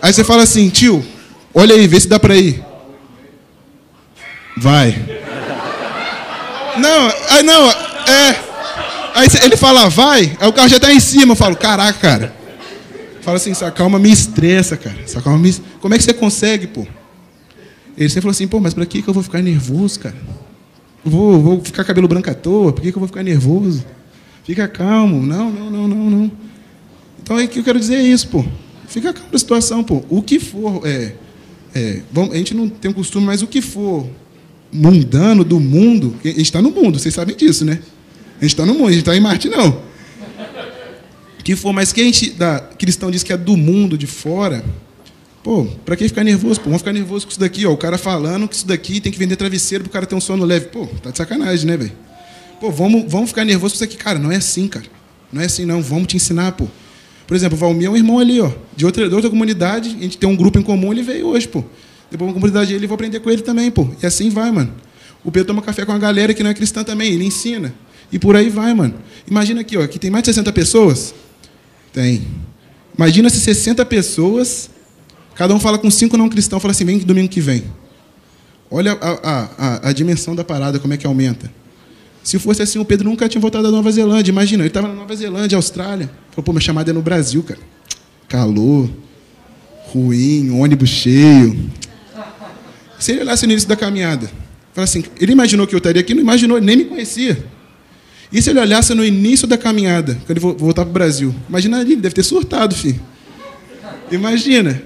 Aí 0.00 0.12
você 0.12 0.24
fala 0.24 0.42
assim, 0.42 0.68
tio, 0.68 1.04
olha 1.54 1.74
aí, 1.74 1.86
vê 1.86 2.00
se 2.00 2.08
dá 2.08 2.18
pra 2.18 2.36
ir. 2.36 2.62
Vai. 4.56 4.96
Não, 6.78 7.12
aí 7.30 7.42
não, 7.42 7.70
é. 7.70 8.48
Aí 9.14 9.28
ele 9.42 9.56
fala, 9.56 9.88
vai, 9.88 10.36
aí 10.40 10.48
o 10.48 10.52
carro 10.52 10.68
já 10.68 10.78
tá 10.78 10.92
em 10.92 11.00
cima. 11.00 11.32
Eu 11.32 11.36
falo, 11.36 11.56
caraca, 11.56 11.98
cara. 11.98 12.34
Fala 13.20 13.36
assim, 13.36 13.50
essa 13.50 13.70
calma 13.70 13.98
me 13.98 14.10
estressa, 14.10 14.76
cara. 14.76 14.96
Essa 15.04 15.20
calma 15.20 15.38
me... 15.38 15.52
Como 15.80 15.92
é 15.92 15.98
que 15.98 16.04
você 16.04 16.14
consegue, 16.14 16.66
pô? 16.68 16.86
Ele 17.96 18.08
sempre 18.08 18.22
falou 18.22 18.30
assim, 18.30 18.46
pô, 18.46 18.60
mas 18.60 18.72
pra 18.72 18.86
que, 18.86 19.02
que 19.02 19.08
eu 19.08 19.14
vou 19.14 19.22
ficar 19.22 19.42
nervoso, 19.42 19.98
cara? 20.00 20.16
Vou, 21.04 21.40
vou 21.40 21.60
ficar 21.64 21.84
cabelo 21.84 22.06
branco 22.06 22.30
à 22.30 22.34
toa? 22.34 22.72
Por 22.72 22.80
que, 22.80 22.92
que 22.92 22.96
eu 22.96 23.00
vou 23.00 23.08
ficar 23.08 23.22
nervoso? 23.22 23.84
Fica 24.48 24.66
calmo. 24.66 25.22
Não, 25.26 25.52
não, 25.52 25.70
não, 25.70 25.86
não, 25.86 26.10
não. 26.10 26.32
Então, 27.22 27.38
é 27.38 27.46
que 27.46 27.58
eu 27.58 27.62
quero 27.62 27.78
dizer 27.78 27.96
é 27.96 28.02
isso, 28.02 28.28
pô. 28.28 28.42
Fica 28.86 29.12
calmo 29.12 29.28
na 29.30 29.38
situação, 29.38 29.84
pô. 29.84 30.02
O 30.08 30.22
que 30.22 30.40
for, 30.40 30.86
é, 30.86 31.12
é, 31.74 32.00
vamos, 32.10 32.32
a 32.32 32.38
gente 32.38 32.54
não 32.54 32.66
tem 32.66 32.90
o 32.90 32.94
costume, 32.94 33.26
mas 33.26 33.42
o 33.42 33.46
que 33.46 33.60
for 33.60 34.08
mundano 34.72 35.44
do 35.44 35.60
mundo. 35.60 36.16
A 36.24 36.28
gente 36.28 36.40
está 36.40 36.62
no 36.62 36.70
mundo, 36.70 36.98
vocês 36.98 37.14
sabem 37.14 37.36
disso, 37.36 37.62
né? 37.62 37.78
A 38.38 38.44
gente 38.44 38.54
está 38.54 38.64
no 38.64 38.72
mundo, 38.72 38.86
a 38.86 38.92
gente 38.92 39.00
está 39.00 39.14
em 39.14 39.20
Marte, 39.20 39.50
não. 39.50 39.82
Que 41.44 41.54
for, 41.54 41.74
mas 41.74 41.92
quem 41.92 42.04
a 42.04 42.06
gente, 42.06 42.30
da, 42.30 42.58
cristão 42.58 43.10
diz 43.10 43.22
que 43.22 43.34
é 43.34 43.36
do 43.36 43.54
mundo, 43.54 43.98
de 43.98 44.06
fora, 44.06 44.64
pô, 45.44 45.66
para 45.84 45.94
que 45.94 46.08
ficar 46.08 46.24
nervoso? 46.24 46.58
Pô, 46.58 46.70
vamos 46.70 46.80
ficar 46.80 46.94
nervoso 46.94 47.26
com 47.26 47.32
isso 47.32 47.40
daqui, 47.40 47.66
ó. 47.66 47.72
O 47.72 47.76
cara 47.76 47.98
falando 47.98 48.48
que 48.48 48.54
isso 48.54 48.66
daqui 48.66 48.98
tem 48.98 49.12
que 49.12 49.18
vender 49.18 49.36
travesseiro 49.36 49.84
pro 49.84 49.92
cara 49.92 50.06
ter 50.06 50.14
um 50.14 50.22
sono 50.22 50.46
leve. 50.46 50.68
Pô, 50.68 50.86
tá 51.02 51.10
de 51.10 51.18
sacanagem, 51.18 51.66
né, 51.66 51.76
velho? 51.76 52.07
Pô, 52.60 52.70
vamos, 52.70 53.10
vamos 53.10 53.30
ficar 53.30 53.44
nervoso 53.44 53.74
com 53.74 53.76
isso 53.76 53.84
aqui. 53.84 53.96
Cara, 53.96 54.18
não 54.18 54.32
é 54.32 54.36
assim, 54.36 54.68
cara. 54.68 54.86
Não 55.32 55.40
é 55.42 55.46
assim, 55.46 55.64
não. 55.64 55.82
Vamos 55.82 56.08
te 56.08 56.16
ensinar, 56.16 56.52
pô. 56.52 56.66
Por 57.28 57.36
exemplo, 57.36 57.56
o 57.56 57.60
Valmir 57.60 57.86
é 57.86 57.90
um 57.90 57.96
irmão 57.96 58.18
ali, 58.18 58.40
ó, 58.40 58.50
de 58.74 58.86
outra, 58.86 59.06
de 59.06 59.14
outra 59.14 59.28
comunidade, 59.28 59.90
a 59.98 60.02
gente 60.02 60.16
tem 60.16 60.26
um 60.26 60.34
grupo 60.34 60.58
em 60.58 60.62
comum, 60.62 60.92
ele 60.92 61.02
veio 61.02 61.26
hoje, 61.26 61.46
pô. 61.46 61.62
Depois 62.10 62.26
uma 62.26 62.32
comunidade 62.32 62.72
ele, 62.72 62.86
vou 62.86 62.94
aprender 62.94 63.20
com 63.20 63.28
ele 63.28 63.42
também, 63.42 63.70
pô. 63.70 63.86
E 64.02 64.06
assim 64.06 64.30
vai, 64.30 64.50
mano. 64.50 64.72
O 65.22 65.30
Pedro 65.30 65.48
toma 65.48 65.60
café 65.60 65.84
com 65.84 65.92
a 65.92 65.98
galera 65.98 66.32
que 66.32 66.42
não 66.42 66.48
é 66.48 66.54
cristã 66.54 66.82
também, 66.82 67.12
ele 67.12 67.24
ensina. 67.24 67.74
E 68.10 68.18
por 68.18 68.34
aí 68.34 68.48
vai, 68.48 68.72
mano. 68.72 68.94
Imagina 69.30 69.60
aqui, 69.60 69.76
ó, 69.76 69.82
aqui 69.82 69.98
tem 69.98 70.10
mais 70.10 70.22
de 70.22 70.28
60 70.28 70.50
pessoas. 70.54 71.14
Tem. 71.92 72.26
Imagina 72.96 73.28
se 73.28 73.38
60 73.40 73.84
pessoas, 73.84 74.70
cada 75.34 75.54
um 75.54 75.60
fala 75.60 75.76
com 75.76 75.90
cinco 75.90 76.16
não 76.16 76.30
cristãos, 76.30 76.62
fala 76.62 76.72
assim, 76.72 76.86
vem 76.86 76.98
domingo 76.98 77.28
que 77.28 77.42
vem. 77.42 77.64
Olha 78.70 78.92
a, 78.92 79.10
a, 79.10 79.48
a, 79.58 79.88
a 79.90 79.92
dimensão 79.92 80.34
da 80.34 80.44
parada, 80.44 80.78
como 80.78 80.94
é 80.94 80.96
que 80.96 81.06
aumenta. 81.06 81.52
Se 82.22 82.38
fosse 82.38 82.62
assim, 82.62 82.78
o 82.78 82.84
Pedro 82.84 83.08
nunca 83.08 83.28
tinha 83.28 83.40
voltado 83.40 83.64
da 83.64 83.70
Nova 83.70 83.90
Zelândia. 83.90 84.30
Imagina, 84.30 84.62
ele 84.62 84.68
estava 84.68 84.88
na 84.88 84.94
Nova 84.94 85.14
Zelândia, 85.16 85.56
Austrália. 85.56 86.10
Falou, 86.30 86.44
pô, 86.44 86.52
minha 86.52 86.60
chamada 86.60 86.90
é 86.90 86.92
no 86.92 87.00
Brasil, 87.00 87.42
cara. 87.42 87.60
Calor, 88.28 88.88
ruim, 89.92 90.50
ônibus 90.50 90.90
cheio. 90.90 91.70
Se 92.98 93.12
ele 93.12 93.22
olhasse 93.22 93.46
no 93.46 93.52
início 93.52 93.68
da 93.68 93.76
caminhada, 93.76 94.30
fala 94.74 94.84
assim, 94.84 95.04
ele 95.18 95.32
imaginou 95.32 95.66
que 95.66 95.74
eu 95.74 95.78
estaria 95.78 96.00
aqui, 96.00 96.14
não 96.14 96.20
imaginou, 96.20 96.60
nem 96.60 96.76
me 96.76 96.84
conhecia. 96.84 97.42
E 98.30 98.42
se 98.42 98.50
ele 98.50 98.60
olhasse 98.60 98.92
no 98.92 99.04
início 99.04 99.46
da 99.46 99.56
caminhada, 99.56 100.18
quando 100.26 100.30
ele 100.30 100.40
voltar 100.40 100.82
para 100.82 100.90
o 100.90 100.92
Brasil? 100.92 101.34
Imagina 101.48 101.78
ali, 101.78 101.92
ele 101.92 102.00
deve 102.02 102.14
ter 102.14 102.22
surtado, 102.22 102.74
filho. 102.74 103.00
Imagina. 104.10 104.82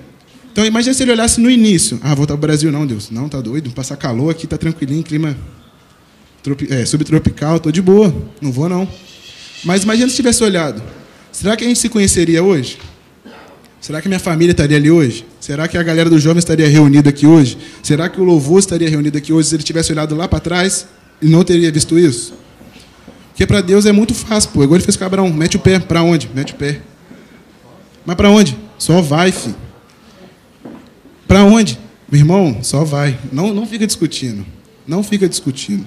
Então, 0.52 0.64
imagina 0.64 0.94
se 0.94 1.02
ele 1.02 1.12
olhasse 1.12 1.40
no 1.40 1.50
início. 1.50 1.98
Ah, 2.02 2.14
voltar 2.14 2.34
para 2.34 2.38
o 2.38 2.46
Brasil, 2.46 2.70
não, 2.70 2.86
Deus. 2.86 3.10
Não, 3.10 3.28
tá 3.28 3.40
doido. 3.40 3.70
Passar 3.70 3.96
calor 3.96 4.30
aqui, 4.30 4.46
tá 4.46 4.58
tranquilinho, 4.58 5.02
clima 5.02 5.36
é, 6.70 6.84
subtropical, 6.84 7.60
tô 7.60 7.70
de 7.70 7.80
boa. 7.80 8.14
Não 8.40 8.50
vou, 8.50 8.68
não. 8.68 8.88
Mas 9.64 9.82
imagina 9.82 10.08
se 10.08 10.16
tivesse 10.16 10.42
olhado. 10.42 10.82
Será 11.30 11.56
que 11.56 11.64
a 11.64 11.68
gente 11.68 11.78
se 11.78 11.88
conheceria 11.88 12.42
hoje? 12.42 12.78
Será 13.80 14.00
que 14.00 14.08
minha 14.08 14.20
família 14.20 14.52
estaria 14.52 14.76
ali 14.76 14.90
hoje? 14.90 15.26
Será 15.40 15.66
que 15.66 15.76
a 15.76 15.82
galera 15.82 16.08
dos 16.08 16.22
jovens 16.22 16.40
estaria 16.40 16.68
reunida 16.68 17.10
aqui 17.10 17.26
hoje? 17.26 17.58
Será 17.82 18.08
que 18.08 18.20
o 18.20 18.24
louvor 18.24 18.60
estaria 18.60 18.88
reunido 18.88 19.18
aqui 19.18 19.32
hoje 19.32 19.48
se 19.48 19.56
ele 19.56 19.62
tivesse 19.62 19.90
olhado 19.92 20.14
lá 20.14 20.28
para 20.28 20.38
trás 20.38 20.86
e 21.20 21.26
não 21.26 21.42
teria 21.42 21.70
visto 21.72 21.98
isso? 21.98 22.32
Porque 23.30 23.46
para 23.46 23.60
Deus 23.60 23.86
é 23.86 23.92
muito 23.92 24.14
fácil, 24.14 24.50
pô. 24.50 24.62
Igual 24.62 24.76
ele 24.76 24.84
fez 24.84 24.96
com 24.96 25.04
Abraão. 25.04 25.32
Mete 25.32 25.56
o 25.56 25.60
pé. 25.60 25.80
Para 25.80 26.02
onde? 26.02 26.30
Mete 26.32 26.52
o 26.52 26.56
pé. 26.56 26.80
Mas 28.04 28.14
para 28.14 28.30
onde? 28.30 28.56
Só 28.78 29.00
vai, 29.00 29.32
filho. 29.32 29.56
Para 31.26 31.42
onde? 31.44 31.78
Meu 32.10 32.20
irmão, 32.20 32.58
só 32.62 32.84
vai. 32.84 33.18
Não, 33.32 33.54
não 33.54 33.66
fica 33.66 33.86
discutindo. 33.86 34.44
Não 34.86 35.02
fica 35.02 35.28
discutindo. 35.28 35.86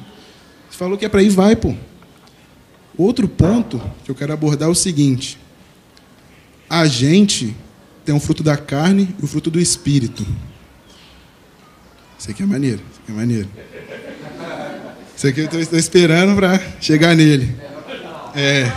Falou 0.76 0.98
que 0.98 1.06
é 1.06 1.10
para 1.10 1.24
ir, 1.24 1.30
vai, 1.30 1.56
pô. 1.56 1.74
Outro 2.98 3.28
ponto 3.28 3.82
que 4.04 4.12
eu 4.12 4.16
quero 4.16 4.34
abordar 4.34 4.68
é 4.68 4.72
o 4.72 4.76
seguinte. 4.76 5.38
A 6.70 6.86
gente 6.86 7.56
tem 8.04 8.14
um 8.14 8.20
fruto 8.20 8.44
da 8.44 8.58
carne 8.58 9.16
e 9.18 9.24
o 9.24 9.28
fruto 9.28 9.50
do 9.50 9.60
espírito. 9.60 10.26
Isso 12.20 12.30
aqui 12.30 12.44
é 12.44 12.46
maneiro. 12.46 12.82
Isso 12.92 13.02
aqui 13.02 13.12
é 13.12 13.16
maneiro. 13.16 13.50
Isso 15.16 15.28
aqui 15.28 15.40
eu 15.42 15.62
estou 15.62 15.80
esperando 15.80 16.36
para 16.36 16.62
chegar 16.82 17.16
nele. 17.16 17.56
É. 18.36 18.70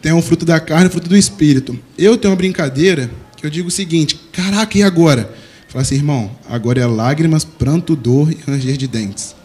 Tem 0.00 0.12
um 0.12 0.20
fruto 0.20 0.44
da 0.44 0.58
carne 0.58 0.88
e 0.88 0.90
fruto 0.90 1.08
do 1.08 1.16
espírito. 1.16 1.78
Eu 1.96 2.16
tenho 2.16 2.32
uma 2.32 2.36
brincadeira 2.36 3.08
que 3.36 3.46
eu 3.46 3.50
digo 3.50 3.68
o 3.68 3.70
seguinte: 3.70 4.20
caraca, 4.32 4.76
e 4.76 4.82
agora? 4.82 5.32
Fala 5.68 5.82
assim, 5.82 5.94
irmão, 5.94 6.30
agora 6.48 6.80
é 6.80 6.86
lágrimas, 6.86 7.44
pranto, 7.44 7.94
dor 7.94 8.32
e 8.32 8.38
ranger 8.44 8.76
de 8.76 8.88
dentes. 8.88 9.41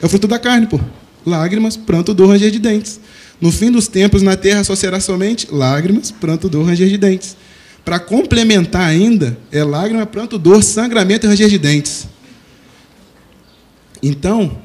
É 0.00 0.06
o 0.06 0.08
fruto 0.08 0.26
da 0.26 0.38
carne, 0.38 0.66
pô. 0.66 0.80
Lágrimas, 1.24 1.76
pranto, 1.76 2.14
dor, 2.14 2.28
ranger 2.30 2.50
de 2.50 2.58
dentes. 2.58 3.00
No 3.40 3.52
fim 3.52 3.70
dos 3.70 3.88
tempos, 3.88 4.22
na 4.22 4.36
terra 4.36 4.64
só 4.64 4.74
será 4.74 5.00
somente 5.00 5.48
lágrimas, 5.50 6.10
pranto, 6.10 6.48
dor, 6.48 6.66
ranger 6.66 6.88
de 6.88 6.98
dentes. 6.98 7.36
Para 7.84 7.98
complementar 7.98 8.82
ainda, 8.82 9.36
é 9.50 9.62
lágrima, 9.64 10.04
pranto, 10.06 10.38
dor, 10.38 10.62
sangramento 10.62 11.26
e 11.26 11.28
ranger 11.28 11.48
de 11.48 11.58
dentes. 11.58 12.08
Então, 14.02 14.58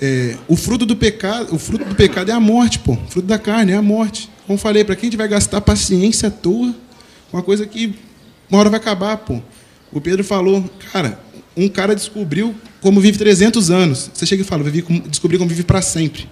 é, 0.00 0.36
o 0.46 0.56
fruto 0.56 0.86
do 0.86 0.94
pecado, 0.94 1.54
o 1.54 1.58
fruto 1.58 1.84
do 1.84 1.94
pecado 1.94 2.30
é 2.30 2.34
a 2.34 2.40
morte, 2.40 2.78
pô. 2.78 2.92
O 2.92 3.06
fruto 3.08 3.26
da 3.26 3.38
carne 3.38 3.72
é 3.72 3.76
a 3.76 3.82
morte. 3.82 4.30
Como 4.46 4.58
falei, 4.58 4.84
para 4.84 4.94
quem 4.94 5.08
a 5.08 5.10
gente 5.10 5.18
vai 5.18 5.28
gastar 5.28 5.60
paciência 5.60 6.28
à 6.28 6.30
toa 6.30 6.74
uma 7.32 7.42
coisa 7.42 7.66
que 7.66 7.94
uma 8.48 8.60
hora 8.60 8.70
vai 8.70 8.78
acabar, 8.78 9.16
pô. 9.18 9.40
O 9.92 10.00
Pedro 10.00 10.24
falou, 10.24 10.64
cara, 10.92 11.20
um 11.56 11.68
cara 11.68 11.94
descobriu 11.94 12.54
como 12.80 13.00
vive 13.00 13.18
300 13.18 13.70
anos. 13.70 14.10
Você 14.12 14.26
chega 14.26 14.42
e 14.42 14.44
fala, 14.44 14.64
descobri 15.08 15.38
como 15.38 15.48
vive 15.48 15.62
para 15.62 15.80
sempre. 15.80 16.28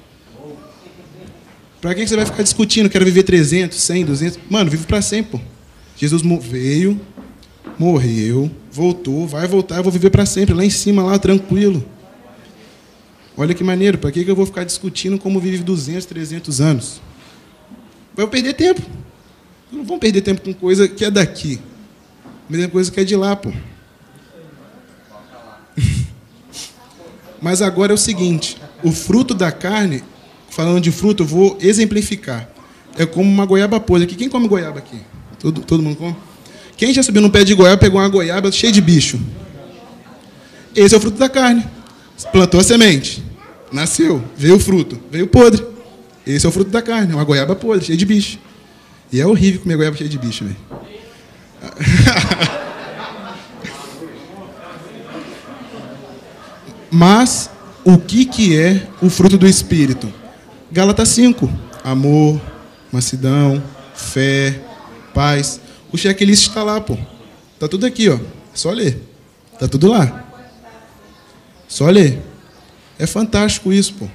Para 1.81 1.95
que 1.95 2.07
você 2.07 2.17
vai 2.17 2.27
ficar 2.27 2.43
discutindo? 2.43 2.89
Quero 2.89 3.05
viver 3.05 3.23
300, 3.23 3.79
100, 3.79 4.05
200? 4.05 4.39
Mano, 4.51 4.71
vive 4.71 4.87
para 4.87 5.03
sempre, 5.03 5.39
pô. 5.39 5.45
Jesus 5.97 6.23
veio, 6.43 7.01
morreu, 7.79 8.51
voltou, 8.71 9.27
vai 9.27 9.47
voltar, 9.47 9.77
eu 9.77 9.83
vou 9.83 9.93
viver 9.93 10.11
para 10.11 10.27
sempre, 10.27 10.55
lá 10.55 10.65
em 10.65 10.71
cima, 10.71 11.03
lá, 11.03 11.19
tranquilo. 11.19 11.85
Olha 13.37 13.55
que 13.55 13.65
maneiro, 13.65 13.99
para 13.99 14.13
que 14.13 14.27
eu 14.27 14.37
vou 14.37 14.47
ficar 14.47 14.65
discutindo 14.65 15.19
como 15.19 15.41
vive 15.41 15.63
200, 15.63 16.07
300 16.07 16.61
anos? 16.61 17.01
Vai 18.15 18.27
perder 18.29 18.55
tempo. 18.55 18.83
Não 19.73 19.85
vão 19.85 19.99
perder 19.99 20.21
tempo 20.21 20.41
com 20.41 20.55
coisa 20.55 20.87
que 20.87 21.05
é 21.05 21.11
daqui. 21.11 21.59
Mesma 22.49 22.69
coisa 22.69 22.91
que 22.91 23.01
é 23.01 23.05
de 23.05 23.17
lá, 23.17 23.35
pô. 23.35 23.53
Mas 27.45 27.61
agora 27.61 27.93
é 27.93 27.95
o 27.95 27.99
seguinte: 27.99 28.57
o 28.83 28.91
fruto 28.91 29.35
da 29.35 29.53
carne, 29.53 30.03
falando 30.49 30.81
de 30.81 30.91
fruto, 30.91 31.25
eu 31.25 31.27
vou 31.27 31.59
exemplificar. 31.61 32.49
É 32.97 33.05
como 33.05 33.31
uma 33.31 33.45
goiaba 33.45 33.79
podre. 33.79 34.07
Quem 34.07 34.31
come 34.31 34.49
goiaba 34.49 34.79
aqui? 34.79 34.97
Todo, 35.39 35.61
todo 35.61 35.83
mundo 35.83 35.97
come? 35.97 36.17
Quem 36.75 36.95
já 36.95 37.03
subiu 37.03 37.21
no 37.21 37.29
pé 37.29 37.45
de 37.45 37.55
goiaba, 37.55 37.77
pegou 37.77 38.01
uma 38.01 38.09
goiaba 38.09 38.51
cheia 38.51 38.73
de 38.73 38.81
bicho? 38.81 39.21
Esse 40.75 40.95
é 40.95 40.99
o 40.99 41.01
fruto 41.03 41.19
da 41.19 41.29
carne. 41.29 41.63
Plantou 42.33 42.61
a 42.61 42.65
semente, 42.65 43.23
nasceu, 43.71 44.25
veio 44.35 44.57
o 44.57 44.61
fruto, 44.61 44.99
veio 45.11 45.27
podre. 45.27 45.63
Esse 46.27 46.47
é 46.47 46.49
o 46.49 46.53
fruto 46.53 46.71
da 46.71 46.81
carne, 46.81 47.13
uma 47.13 47.25
goiaba 47.25 47.55
podre, 47.55 47.85
cheia 47.85 47.99
de 47.99 48.07
bicho. 48.07 48.39
E 49.13 49.21
é 49.21 49.27
horrível 49.27 49.61
comer 49.61 49.77
goiaba 49.77 49.97
cheia 49.99 50.09
de 50.09 50.17
bicho, 50.17 50.45
velho. 50.45 50.57
Mas 56.91 57.51
o 57.85 57.99
que, 57.99 58.25
que 58.25 58.59
é 58.59 58.87
o 59.03 59.11
fruto 59.11 59.37
do 59.37 59.47
Espírito? 59.47 60.13
Gálatas 60.71 61.09
5. 61.11 61.51
Amor, 61.85 62.41
mansidão, 62.91 63.63
fé, 63.95 64.61
paz. 65.13 65.61
O 65.93 65.99
checklist 65.99 66.49
está 66.49 66.63
lá, 66.63 66.81
pô. 66.81 66.97
Está 67.55 67.69
tudo 67.69 67.87
aqui, 67.87 68.09
ó. 68.09 68.15
É 68.15 68.21
só 68.55 68.71
ler. 68.71 69.01
Está 69.53 69.69
tudo 69.69 69.89
lá. 69.89 70.25
Só 71.69 71.89
ler. 71.91 72.23
É 72.99 73.07
fantástico 73.07 73.73
isso, 73.73 73.95
pô. 73.95 74.09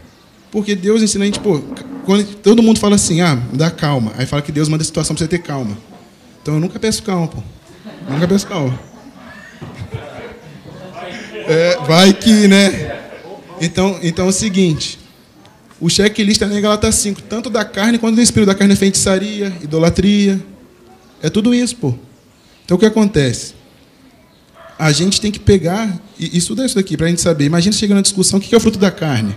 Porque 0.51 0.75
Deus 0.75 1.01
ensina 1.01 1.23
a 1.23 1.27
gente, 1.27 1.39
pô, 1.39 1.61
quando 2.05 2.25
todo 2.37 2.63
mundo 2.63 2.79
fala 2.79 2.95
assim, 2.95 3.21
ah, 3.21 3.35
me 3.35 3.57
dá 3.57 3.69
calma. 3.69 4.11
Aí 4.17 4.25
fala 4.25 4.41
que 4.41 4.51
Deus 4.51 4.67
manda 4.67 4.81
a 4.81 4.85
situação 4.85 5.15
para 5.15 5.23
você 5.23 5.29
ter 5.29 5.39
calma. 5.39 5.77
Então 6.41 6.55
eu 6.55 6.59
nunca 6.59 6.79
peço 6.79 7.03
calma, 7.03 7.27
pô. 7.27 7.43
Nunca 8.09 8.27
peço 8.27 8.47
calma. 8.47 8.79
É, 11.49 11.77
vai 11.85 12.13
que, 12.13 12.47
né? 12.47 13.01
Então, 13.59 13.99
então 14.01 14.27
é 14.27 14.29
o 14.29 14.31
seguinte. 14.31 14.97
O 15.81 15.89
checklist 15.89 16.41
é 16.41 16.45
em 16.45 16.61
Galata 16.61 16.91
5, 16.91 17.23
tanto 17.23 17.49
da 17.49 17.65
carne 17.65 17.97
quanto 17.97 18.15
do 18.15 18.21
espírito. 18.21 18.47
Da 18.47 18.55
carne 18.55 18.73
é 18.73 18.77
feitiçaria, 18.77 19.51
idolatria. 19.61 20.39
É 21.21 21.29
tudo 21.29 21.53
isso, 21.53 21.75
pô. 21.75 21.93
Então 22.63 22.77
o 22.77 22.79
que 22.79 22.85
acontece? 22.85 23.59
a 24.79 24.93
gente 24.93 25.19
tem 25.19 25.29
que 25.29 25.39
pegar 25.41 26.01
e 26.17 26.37
estudar 26.37 26.65
isso 26.65 26.75
daqui 26.75 26.95
para 26.95 27.07
a 27.07 27.09
gente 27.09 27.19
saber. 27.21 27.43
Imagina 27.43 27.75
chegando 27.75 27.97
na 27.97 28.01
discussão, 28.01 28.39
o 28.39 28.41
que 28.41 28.55
é 28.55 28.57
o 28.57 28.61
fruto 28.61 28.79
da 28.79 28.89
carne? 28.89 29.35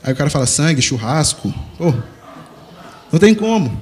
Aí 0.00 0.12
o 0.12 0.16
cara 0.16 0.30
fala 0.30 0.46
sangue, 0.46 0.80
churrasco. 0.80 1.52
Pô, 1.76 1.92
não 3.10 3.18
tem 3.18 3.34
como. 3.34 3.76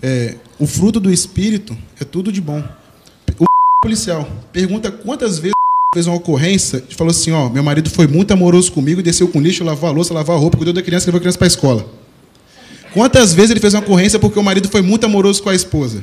É, 0.00 0.36
o 0.58 0.66
fruto 0.66 0.98
do 0.98 1.12
espírito 1.12 1.76
é 2.00 2.04
tudo 2.04 2.32
de 2.32 2.40
bom. 2.40 2.64
O 3.38 3.44
policial 3.84 4.26
pergunta 4.50 4.90
quantas 4.90 5.38
vezes 5.38 5.52
fez 5.94 6.06
uma 6.06 6.16
ocorrência 6.16 6.82
e 6.88 6.94
falou 6.94 7.10
assim: 7.10 7.32
ó, 7.32 7.50
meu 7.50 7.62
marido 7.62 7.90
foi 7.90 8.06
muito 8.06 8.30
amoroso 8.32 8.72
comigo, 8.72 9.02
desceu 9.02 9.28
com 9.28 9.38
lixo, 9.38 9.62
lavou 9.62 9.90
a 9.90 9.92
louça, 9.92 10.14
lavou 10.14 10.34
a 10.34 10.38
roupa, 10.38 10.56
cuidou 10.56 10.72
da 10.72 10.80
criança, 10.80 11.04
levou 11.04 11.18
a 11.18 11.20
criança 11.20 11.36
para 11.36 11.46
a 11.46 11.48
escola. 11.48 11.86
Quantas 12.94 13.34
vezes 13.34 13.50
ele 13.50 13.60
fez 13.60 13.74
uma 13.74 13.80
ocorrência 13.80 14.18
porque 14.18 14.38
o 14.38 14.42
marido 14.42 14.70
foi 14.70 14.80
muito 14.80 15.04
amoroso 15.04 15.42
com 15.42 15.50
a 15.50 15.54
esposa? 15.54 16.02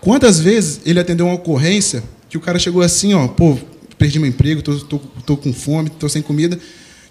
Quantas 0.00 0.40
vezes 0.40 0.80
ele 0.86 0.98
atendeu 0.98 1.26
uma 1.26 1.34
ocorrência 1.34 2.02
que 2.30 2.38
o 2.38 2.40
cara 2.40 2.58
chegou 2.58 2.80
assim, 2.80 3.12
ó, 3.12 3.28
pô, 3.28 3.58
perdi 3.98 4.18
meu 4.18 4.30
emprego, 4.30 4.62
tô, 4.62 4.74
tô, 4.78 4.98
tô 5.26 5.36
com 5.36 5.52
fome, 5.52 5.90
tô 5.90 6.08
sem 6.08 6.22
comida. 6.22 6.58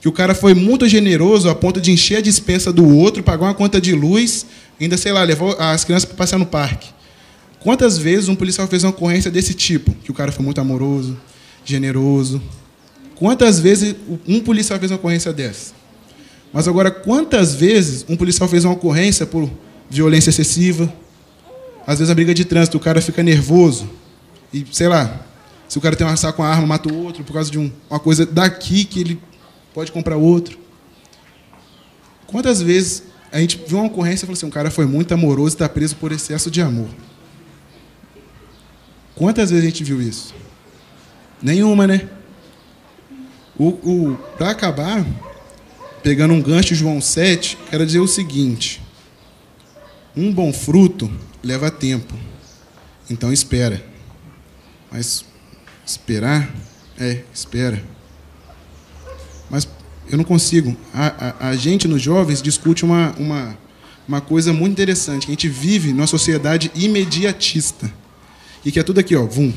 Que 0.02 0.08
o 0.08 0.12
cara 0.12 0.34
foi 0.34 0.56
muito 0.56 0.90
generoso 0.90 1.48
a 1.48 1.54
ponto 1.54 1.80
de 1.80 1.92
encher 1.92 2.18
a 2.18 2.22
dispensa 2.22 2.74
do 2.74 2.88
outro, 2.98 3.22
pagar 3.22 3.46
uma 3.46 3.54
conta 3.54 3.80
de 3.80 3.94
luz, 3.94 4.48
ainda, 4.82 4.98
sei 4.98 5.12
lá, 5.12 5.22
levou 5.22 5.56
as 5.60 5.84
crianças 5.84 6.06
para 6.06 6.18
passear 6.18 6.40
no 6.40 6.46
parque. 6.48 6.90
Quantas 7.62 7.98
vezes 7.98 8.30
um 8.30 8.36
policial 8.36 8.68
fez 8.68 8.84
uma 8.84 8.92
ocorrência 8.92 9.30
desse 9.30 9.54
tipo? 9.54 9.92
Que 10.04 10.12
o 10.12 10.14
cara 10.14 10.32
foi 10.32 10.44
muito 10.46 10.62
amoroso, 10.62 11.18
generoso. 11.66 12.42
Quantas 13.16 13.60
vezes 13.60 13.96
um 14.26 14.40
policial 14.40 14.80
fez 14.80 14.92
uma 14.92 14.98
ocorrência 14.98 15.34
dessa? 15.34 15.74
Mas 16.54 16.68
agora, 16.68 16.90
quantas 16.90 17.54
vezes 17.54 18.06
um 18.08 18.16
policial 18.16 18.48
fez 18.48 18.64
uma 18.64 18.74
ocorrência 18.74 19.26
por 19.26 19.50
violência 19.90 20.30
excessiva? 20.30 20.92
Às 21.86 22.00
vezes 22.00 22.10
a 22.10 22.16
briga 22.16 22.34
de 22.34 22.46
trânsito, 22.46 22.78
o 22.78 22.80
cara 22.80 23.02
fica 23.02 23.22
nervoso 23.22 23.90
e, 24.54 24.66
sei 24.72 24.88
lá, 24.88 25.26
se 25.68 25.78
o 25.78 25.82
cara 25.82 25.96
tem 25.96 26.08
uma 26.08 26.14
arma 26.14 26.34
com 26.34 26.44
a 26.44 26.48
arma, 26.48 26.66
mata 26.66 26.92
o 26.92 27.04
outro 27.04 27.24
por 27.24 27.34
causa 27.34 27.52
de 27.52 27.60
um, 27.60 27.72
uma 27.90 28.00
coisa 28.00 28.26
daqui 28.26 28.86
que 28.86 29.02
ele 29.02 29.20
pode 29.74 29.92
comprar 29.92 30.16
outro. 30.16 30.58
Quantas 32.26 32.62
vezes 32.62 33.04
a 33.32 33.40
gente 33.40 33.60
viu 33.68 33.80
uma 33.80 33.88
ocorrência 33.88 34.24
e 34.24 34.28
falou 34.28 34.34
assim, 34.34 34.46
um 34.46 34.52
cara 34.52 34.72
foi 34.72 34.86
muito 34.86 35.14
amoroso 35.14 35.50
e 35.50 35.56
está 35.56 35.70
preso 35.70 35.96
por 35.98 36.12
excesso 36.12 36.50
de 36.50 36.62
amor? 36.62 36.88
Quantas 39.20 39.50
vezes 39.52 39.66
a 39.66 39.68
gente 39.68 39.84
viu 39.84 40.02
isso? 40.02 40.34
Nenhuma, 41.42 41.86
né? 41.86 42.08
O, 43.58 43.68
o 43.68 44.18
Para 44.38 44.52
acabar, 44.52 45.06
pegando 46.02 46.34
um 46.34 46.42
gancho 46.42 46.74
João 46.74 47.02
7, 47.02 47.58
quero 47.70 47.86
dizer 47.86 48.00
o 48.00 48.08
seguinte: 48.08 48.82
um 50.16 50.34
bom 50.34 50.54
fruto 50.54 51.12
leva 51.44 51.70
tempo, 51.70 52.14
então 53.10 53.34
espera. 53.34 53.84
Mas 54.90 55.26
esperar, 55.86 56.50
é, 56.98 57.22
espera. 57.34 57.84
Mas 59.50 59.68
eu 60.10 60.18
não 60.18 60.24
consigo. 60.24 60.78
A, 60.94 61.08
a, 61.28 61.50
a 61.50 61.56
gente, 61.58 61.90
nos 61.90 62.02
jovens, 62.02 62.42
discute 62.42 62.86
uma, 62.86 63.14
uma, 63.20 63.58
uma 64.08 64.22
coisa 64.22 64.54
muito 64.54 64.72
interessante: 64.72 65.26
que 65.26 65.32
a 65.34 65.36
gente 65.36 65.50
vive 65.50 65.92
numa 65.92 66.08
sociedade 66.08 66.72
imediatista. 66.74 67.99
E 68.64 68.72
que 68.72 68.80
é 68.80 68.84
tudo 68.84 69.00
aqui, 69.00 69.16
ó, 69.16 69.26
vum. 69.26 69.54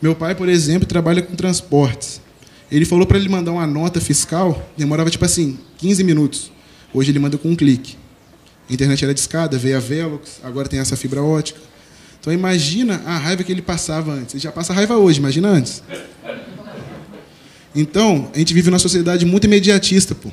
Meu 0.00 0.14
pai, 0.14 0.34
por 0.34 0.48
exemplo, 0.48 0.86
trabalha 0.86 1.22
com 1.22 1.34
transportes. 1.34 2.20
Ele 2.70 2.84
falou 2.84 3.06
para 3.06 3.18
ele 3.18 3.28
mandar 3.28 3.52
uma 3.52 3.66
nota 3.66 4.00
fiscal, 4.00 4.70
demorava 4.76 5.10
tipo 5.10 5.24
assim, 5.24 5.58
15 5.78 6.04
minutos. 6.04 6.52
Hoje 6.92 7.10
ele 7.10 7.18
manda 7.18 7.38
com 7.38 7.48
um 7.48 7.56
clique. 7.56 7.96
A 8.68 8.72
internet 8.72 9.02
era 9.02 9.14
discada, 9.14 9.56
veio 9.56 9.76
a 9.76 9.80
Velox, 9.80 10.40
agora 10.42 10.68
tem 10.68 10.78
essa 10.78 10.96
fibra 10.96 11.22
ótica. 11.22 11.58
Então 12.20 12.32
imagina 12.32 13.02
a 13.06 13.16
raiva 13.16 13.42
que 13.42 13.50
ele 13.50 13.62
passava 13.62 14.12
antes. 14.12 14.34
Ele 14.34 14.42
já 14.42 14.52
passa 14.52 14.74
raiva 14.74 14.96
hoje, 14.96 15.18
imagina 15.18 15.48
antes. 15.48 15.82
Então, 17.74 18.30
a 18.34 18.38
gente 18.38 18.52
vive 18.52 18.70
numa 18.70 18.78
sociedade 18.78 19.24
muito 19.24 19.44
imediatista, 19.44 20.14
pô. 20.14 20.30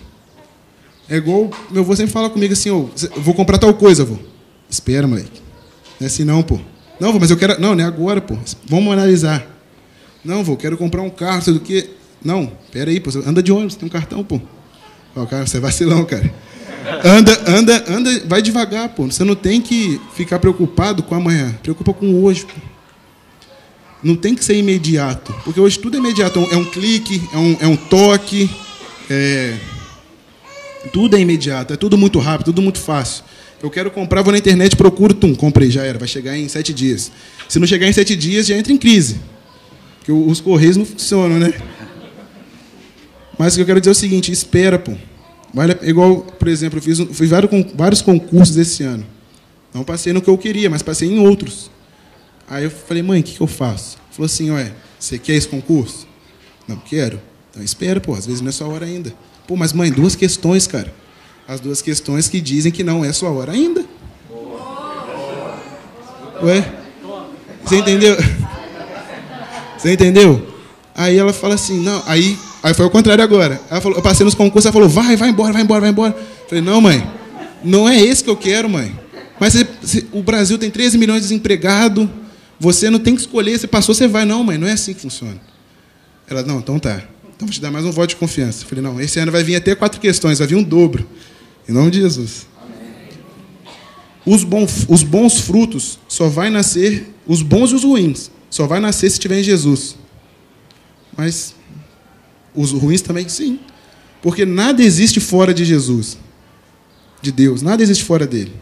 É 1.08 1.17
igual 1.17 1.49
meu 1.69 1.84
avô 1.84 1.95
sempre 1.95 2.12
fala 2.12 2.29
comigo 2.29 2.53
assim, 2.53 2.69
oh, 2.71 2.89
vou 3.17 3.34
comprar 3.34 3.58
tal 3.58 3.73
coisa, 3.73 4.03
vô. 4.03 4.17
Espera, 4.69 5.08
moleque. 5.08 5.41
Não 5.99 6.05
é 6.05 6.08
assim 6.08 6.23
não, 6.23 6.43
pô. 6.43 6.60
Não, 6.99 7.17
mas 7.19 7.29
eu 7.29 7.38
quero. 7.38 7.60
Não, 7.60 7.75
não 7.75 7.84
é 7.84 7.88
agora, 7.88 8.21
pô. 8.21 8.38
Vamos 8.67 8.93
analisar. 8.93 9.45
Não, 10.23 10.43
vô, 10.43 10.55
quero 10.55 10.77
comprar 10.77 11.01
um 11.01 11.10
carro, 11.10 11.41
sei 11.41 11.53
do 11.53 11.60
que. 11.60 11.89
Não, 12.23 12.51
pera 12.71 12.89
aí, 12.89 12.99
pô. 12.99 13.10
Anda 13.25 13.43
de 13.43 13.51
ônibus, 13.51 13.75
tem 13.75 13.88
um 13.88 13.91
cartão, 13.91 14.23
pô. 14.23 14.39
Ó, 15.15 15.25
cara, 15.25 15.45
você 15.45 15.58
é 15.58 15.60
vacilão, 15.60 16.03
cara. 16.05 16.34
Anda, 17.03 17.41
anda, 17.47 17.86
anda, 17.88 18.21
vai 18.25 18.41
devagar, 18.41 18.89
pô. 18.89 19.05
Você 19.05 19.23
não 19.23 19.36
tem 19.36 19.62
que 19.62 19.99
ficar 20.15 20.39
preocupado 20.39 21.03
com 21.03 21.15
amanhã. 21.15 21.55
Preocupa 21.62 21.93
com 21.93 22.23
hoje, 22.23 22.45
pô. 22.45 22.53
Não 24.03 24.15
tem 24.15 24.36
que 24.36 24.45
ser 24.45 24.55
imediato. 24.55 25.34
Porque 25.43 25.60
hoje 25.60 25.79
tudo 25.79 25.95
é 25.95 25.99
imediato. 25.99 26.39
É 26.51 26.58
um 26.58 26.65
clique, 26.65 27.21
é 27.34 27.38
um, 27.38 27.58
é 27.62 27.67
um 27.67 27.75
toque. 27.75 28.49
É... 29.10 29.55
Tudo 30.93 31.15
é 31.15 31.19
imediato. 31.19 31.73
É 31.73 31.77
tudo 31.77 31.97
muito 31.97 32.19
rápido, 32.19 32.45
tudo 32.45 32.62
muito 32.62 32.79
fácil. 32.79 33.23
Eu 33.61 33.69
quero 33.69 33.89
comprar, 33.89 34.21
vou 34.21 34.31
na 34.31 34.37
internet, 34.37 34.75
procuro, 34.75 35.13
tum, 35.13 35.33
comprei, 35.33 35.71
já 35.71 35.83
era. 35.83 35.97
Vai 35.97 36.07
chegar 36.07 36.37
em 36.37 36.47
sete 36.47 36.73
dias. 36.73 37.11
Se 37.47 37.59
não 37.59 37.65
chegar 37.67 37.87
em 37.87 37.93
sete 37.93 38.15
dias, 38.15 38.45
já 38.47 38.55
entra 38.55 38.71
em 38.71 38.77
crise. 38.77 39.19
Porque 39.97 40.11
os 40.11 40.39
correios 40.39 40.77
não 40.77 40.85
funcionam, 40.85 41.39
né? 41.39 41.53
Mas 43.37 43.53
o 43.53 43.55
que 43.57 43.61
eu 43.61 43.65
quero 43.65 43.79
dizer 43.79 43.91
é 43.91 43.93
o 43.93 43.95
seguinte: 43.95 44.31
espera, 44.31 44.77
pô. 44.77 44.93
Igual, 45.81 46.21
por 46.21 46.47
exemplo, 46.47 46.79
eu 46.79 46.83
fiz, 46.83 46.99
fiz 46.99 47.29
vários, 47.29 47.51
vários 47.73 48.01
concursos 48.01 48.57
esse 48.57 48.83
ano. 48.83 49.05
Não 49.73 49.83
passei 49.83 50.13
no 50.13 50.21
que 50.21 50.29
eu 50.29 50.37
queria, 50.37 50.69
mas 50.69 50.81
passei 50.81 51.09
em 51.09 51.19
outros. 51.19 51.71
Aí 52.47 52.65
eu 52.65 52.69
falei, 52.71 53.01
mãe, 53.01 53.21
o 53.21 53.23
que, 53.23 53.33
que 53.33 53.41
eu 53.41 53.47
faço? 53.47 53.97
Falou 54.11 54.25
assim, 54.25 54.51
ué, 54.51 54.71
você 54.99 55.17
quer 55.17 55.33
esse 55.33 55.47
concurso? 55.47 56.07
Não, 56.67 56.77
quero. 56.77 57.19
Então 57.51 57.63
espera, 57.63 57.99
pô, 57.99 58.13
às 58.13 58.25
vezes 58.25 58.41
não 58.41 58.49
é 58.49 58.51
sua 58.51 58.67
hora 58.67 58.85
ainda. 58.85 59.13
Pô, 59.47 59.55
mas 59.55 59.73
mãe, 59.73 59.91
duas 59.91 60.15
questões, 60.15 60.67
cara. 60.67 60.93
As 61.47 61.60
duas 61.60 61.81
questões 61.81 62.27
que 62.27 62.41
dizem 62.41 62.71
que 62.71 62.84
não 62.84 63.05
é 63.05 63.12
sua 63.13 63.29
hora 63.29 63.51
ainda. 63.51 63.86
Ué? 66.41 66.73
Você 67.63 67.77
entendeu? 67.77 68.15
Você 69.77 69.93
entendeu? 69.93 70.55
Aí 70.95 71.17
ela 71.17 71.34
fala 71.34 71.55
assim, 71.55 71.79
não, 71.81 72.01
aí 72.08 72.38
Aí 72.65 72.73
foi 72.73 72.84
ao 72.84 72.89
contrário 72.89 73.23
agora. 73.23 73.62
Ela 73.69 73.79
falou, 73.79 73.95
eu 73.95 74.01
passei 74.01 74.23
nos 74.23 74.34
concursos, 74.34 74.65
ela 74.65 74.73
falou, 74.73 74.89
vai, 74.89 75.15
vai 75.15 75.29
embora, 75.29 75.53
vai 75.53 75.62
embora, 75.62 75.81
vai 75.81 75.91
embora. 75.91 76.17
Eu 76.17 76.49
falei, 76.49 76.63
não, 76.63 76.81
mãe, 76.81 77.08
não 77.63 77.88
é 77.88 78.01
esse 78.01 78.23
que 78.23 78.29
eu 78.29 78.36
quero, 78.36 78.67
mãe. 78.67 78.91
Mas 79.39 79.53
o 80.12 80.23
Brasil 80.23 80.58
tem 80.58 80.71
13 80.71 80.97
milhões 80.97 81.21
de 81.21 81.27
desempregados, 81.27 82.10
você 82.60 82.89
não 82.89 82.97
tem 82.97 83.13
que 83.13 83.21
escolher, 83.21 83.55
você 83.55 83.67
passou, 83.67 83.93
você 83.93 84.08
vai. 84.08 84.25
Não, 84.25 84.43
mãe, 84.43 84.58
não 84.58 84.67
é 84.67 84.71
assim 84.71 84.95
que 84.95 85.01
funciona. 85.01 85.39
Ela, 86.27 86.41
não, 86.41 86.58
então 86.58 86.79
tá. 86.79 87.03
Então 87.36 87.47
vou 87.47 87.49
te 87.49 87.62
dar 87.62 87.69
mais 87.69 87.86
um 87.86 87.91
voto 87.91 88.10
de 88.10 88.15
confiança. 88.15 88.63
Eu 88.63 88.67
falei, 88.67 88.84
não, 88.84 88.99
esse 88.99 89.19
ano 89.19 89.31
vai 89.31 89.43
vir 89.43 89.58
até 89.58 89.75
quatro 89.75 90.01
questões, 90.01 90.39
vai 90.39 90.47
vir 90.47 90.55
um 90.55 90.63
dobro. 90.63 91.08
Em 91.67 91.71
nome 91.71 91.91
de 91.91 91.99
Jesus. 91.99 92.47
Os 94.25 94.43
bons, 94.43 94.86
os 94.89 95.04
bons 95.04 95.39
frutos 95.39 95.99
só 96.08 96.28
vai 96.28 96.49
nascer, 96.49 97.13
os 97.28 97.41
bons 97.41 97.71
e 97.71 97.75
os 97.75 97.84
ruins, 97.84 98.32
só 98.49 98.65
vai 98.65 98.80
nascer 98.80 99.10
se 99.10 99.19
tiver 99.19 99.39
em 99.39 99.43
Jesus. 99.43 99.95
Mas 101.15 101.56
os 102.54 102.71
ruins 102.71 103.01
também, 103.01 103.28
sim. 103.30 103.60
Porque 104.21 104.45
nada 104.45 104.82
existe 104.82 105.19
fora 105.19 105.54
de 105.54 105.63
Jesus, 105.63 106.17
de 107.21 107.32
Deus. 107.32 107.62
Nada 107.62 107.84
existe 107.84 108.04
fora 108.04 108.25
dele. 108.25 108.54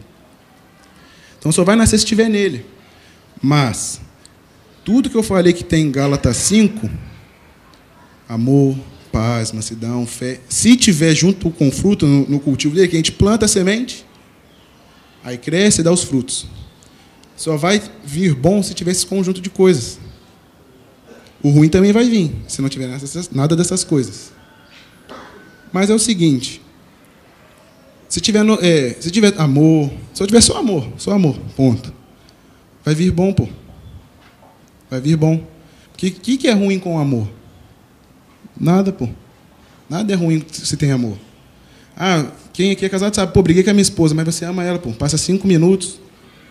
Então 1.38 1.50
só 1.50 1.64
vai 1.64 1.76
nascer 1.76 1.98
se 1.98 2.04
estiver 2.04 2.28
nele. 2.28 2.66
Mas, 3.42 4.00
tudo 4.84 5.08
que 5.08 5.16
eu 5.16 5.22
falei 5.22 5.52
que 5.52 5.64
tem 5.64 5.86
em 5.86 5.90
Gálatas 5.90 6.36
5, 6.36 6.90
amor, 8.28 8.76
paz, 9.14 9.52
mansidão, 9.52 10.04
fé, 10.04 10.40
se 10.48 10.76
tiver 10.76 11.14
junto 11.14 11.48
com 11.48 11.68
o 11.68 11.70
fruto 11.70 12.04
no, 12.04 12.28
no 12.28 12.40
cultivo 12.40 12.74
dele, 12.74 12.88
que 12.88 12.96
a 12.96 12.98
gente 12.98 13.12
planta 13.12 13.44
a 13.44 13.48
semente, 13.48 14.04
aí 15.22 15.38
cresce 15.38 15.82
e 15.82 15.84
dá 15.84 15.92
os 15.92 16.02
frutos. 16.02 16.46
Só 17.36 17.56
vai 17.56 17.80
vir 18.04 18.34
bom 18.34 18.60
se 18.60 18.74
tiver 18.74 18.90
esse 18.90 19.06
conjunto 19.06 19.40
de 19.40 19.48
coisas. 19.48 20.00
O 21.40 21.50
ruim 21.50 21.68
também 21.68 21.92
vai 21.92 22.10
vir, 22.10 22.34
se 22.48 22.60
não 22.60 22.68
tiver 22.68 22.88
nada 23.30 23.54
dessas 23.54 23.84
coisas. 23.84 24.32
Mas 25.72 25.90
é 25.90 25.94
o 25.94 25.98
seguinte: 25.98 26.60
se 28.08 28.20
tiver, 28.20 28.44
é, 28.62 28.96
se 28.98 29.12
tiver 29.12 29.32
amor, 29.40 29.92
se 30.12 30.26
tiver 30.26 30.40
só 30.40 30.58
amor, 30.58 30.88
só 30.96 31.12
amor, 31.12 31.38
ponto. 31.56 31.92
Vai 32.84 32.96
vir 32.96 33.12
bom, 33.12 33.32
pô. 33.32 33.48
Vai 34.90 35.00
vir 35.00 35.16
bom. 35.16 35.36
O 35.36 35.96
que, 35.96 36.10
que, 36.10 36.36
que 36.36 36.48
é 36.48 36.52
ruim 36.52 36.80
com 36.80 36.96
o 36.96 36.98
amor? 36.98 37.28
Nada, 38.58 38.92
pô. 38.92 39.08
Nada 39.88 40.12
é 40.12 40.16
ruim 40.16 40.44
se 40.50 40.76
tem 40.76 40.92
amor. 40.92 41.16
Ah, 41.96 42.24
quem 42.52 42.72
aqui 42.72 42.84
é 42.84 42.88
casado 42.88 43.14
sabe, 43.14 43.32
pô, 43.32 43.42
briguei 43.42 43.62
com 43.62 43.70
a 43.70 43.72
minha 43.72 43.82
esposa, 43.82 44.14
mas 44.14 44.24
você 44.24 44.44
ama 44.44 44.64
ela, 44.64 44.78
pô. 44.78 44.90
Passa 44.92 45.16
cinco 45.16 45.46
minutos, 45.46 45.98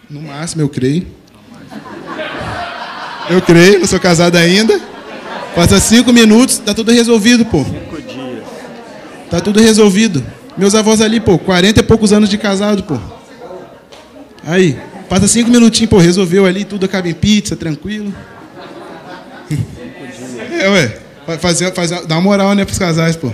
no 0.10 0.22
máximo, 0.22 0.62
eu 0.62 0.70
creio. 0.70 1.08
Eu 3.30 3.42
creio, 3.42 3.80
não 3.80 3.88
sou 3.88 4.00
casado 4.00 4.36
ainda. 4.36 4.80
Passa 5.56 5.80
cinco 5.80 6.12
minutos, 6.12 6.58
tá 6.58 6.74
tudo 6.74 6.92
resolvido, 6.92 7.46
pô. 7.46 7.64
Cinco 7.64 8.02
dias. 8.02 8.44
Tá 9.30 9.40
tudo 9.40 9.60
resolvido. 9.60 10.24
Meus 10.58 10.76
avós 10.76 11.02
ali, 11.02 11.20
pô, 11.20 11.38
40 11.38 11.80
e 11.80 11.84
poucos 11.84 12.14
anos 12.14 12.30
de 12.30 12.38
casado, 12.38 12.84
pô. 12.84 12.98
Aí, 14.46 14.78
passa 15.10 15.28
cinco 15.28 15.50
minutinhos, 15.50 15.90
pô, 15.90 15.98
resolveu 15.98 16.46
ali, 16.46 16.66
tudo 16.66 16.86
acaba 16.86 17.08
em 17.08 17.14
pizza, 17.14 17.56
tranquilo. 17.56 18.14
É, 20.52 20.70
ué. 20.70 21.03
Fazer, 21.40 21.74
fazer, 21.74 22.06
dá 22.06 22.16
uma 22.16 22.22
moral, 22.22 22.54
né, 22.54 22.66
pros 22.66 22.78
casais, 22.78 23.16
pô. 23.16 23.32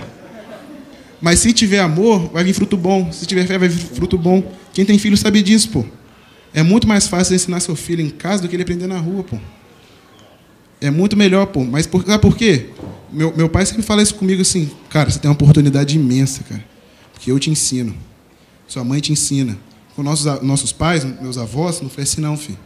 Mas 1.21 1.39
se 1.39 1.51
tiver 1.51 1.79
amor, 1.79 2.29
vai 2.31 2.43
vir 2.43 2.53
fruto 2.53 2.77
bom. 2.77 3.11
Se 3.11 3.25
tiver 3.25 3.45
fé, 3.45 3.57
vai 3.57 3.67
vir 3.67 3.79
fruto 3.79 4.17
bom. 4.17 4.43
Quem 4.73 4.85
tem 4.85 4.97
filho 4.97 5.17
sabe 5.17 5.41
disso, 5.41 5.69
pô. 5.69 5.85
É 6.53 6.63
muito 6.63 6.87
mais 6.87 7.07
fácil 7.07 7.35
ensinar 7.35 7.59
seu 7.59 7.75
filho 7.75 8.01
em 8.01 8.09
casa 8.09 8.41
do 8.41 8.47
que 8.47 8.55
ele 8.55 8.63
aprender 8.63 8.87
na 8.87 8.97
rua, 8.97 9.23
pô. 9.23 9.37
É 10.81 10.89
muito 10.89 11.17
melhor, 11.17 11.47
pô. 11.47 11.63
Mas 11.63 11.85
por, 11.85 12.05
sabe 12.05 12.21
por 12.21 12.37
quê? 12.37 12.69
Meu, 13.11 13.35
meu 13.35 13.49
pai 13.49 13.65
sempre 13.65 13.83
fala 13.83 14.01
isso 14.01 14.15
comigo 14.15 14.41
assim, 14.41 14.69
cara, 14.89 15.09
você 15.09 15.19
tem 15.19 15.29
uma 15.29 15.33
oportunidade 15.33 15.95
imensa, 15.95 16.43
cara. 16.43 16.63
Porque 17.11 17.31
eu 17.31 17.37
te 17.37 17.49
ensino. 17.49 17.95
Sua 18.67 18.83
mãe 18.83 18.99
te 19.01 19.11
ensina. 19.11 19.57
Com 19.95 20.03
nossos, 20.03 20.41
nossos 20.41 20.71
pais, 20.71 21.03
meus 21.21 21.37
avós, 21.37 21.81
não 21.81 21.89
foi 21.89 22.03
assim 22.03 22.21
não, 22.21 22.37
filho. 22.37 22.57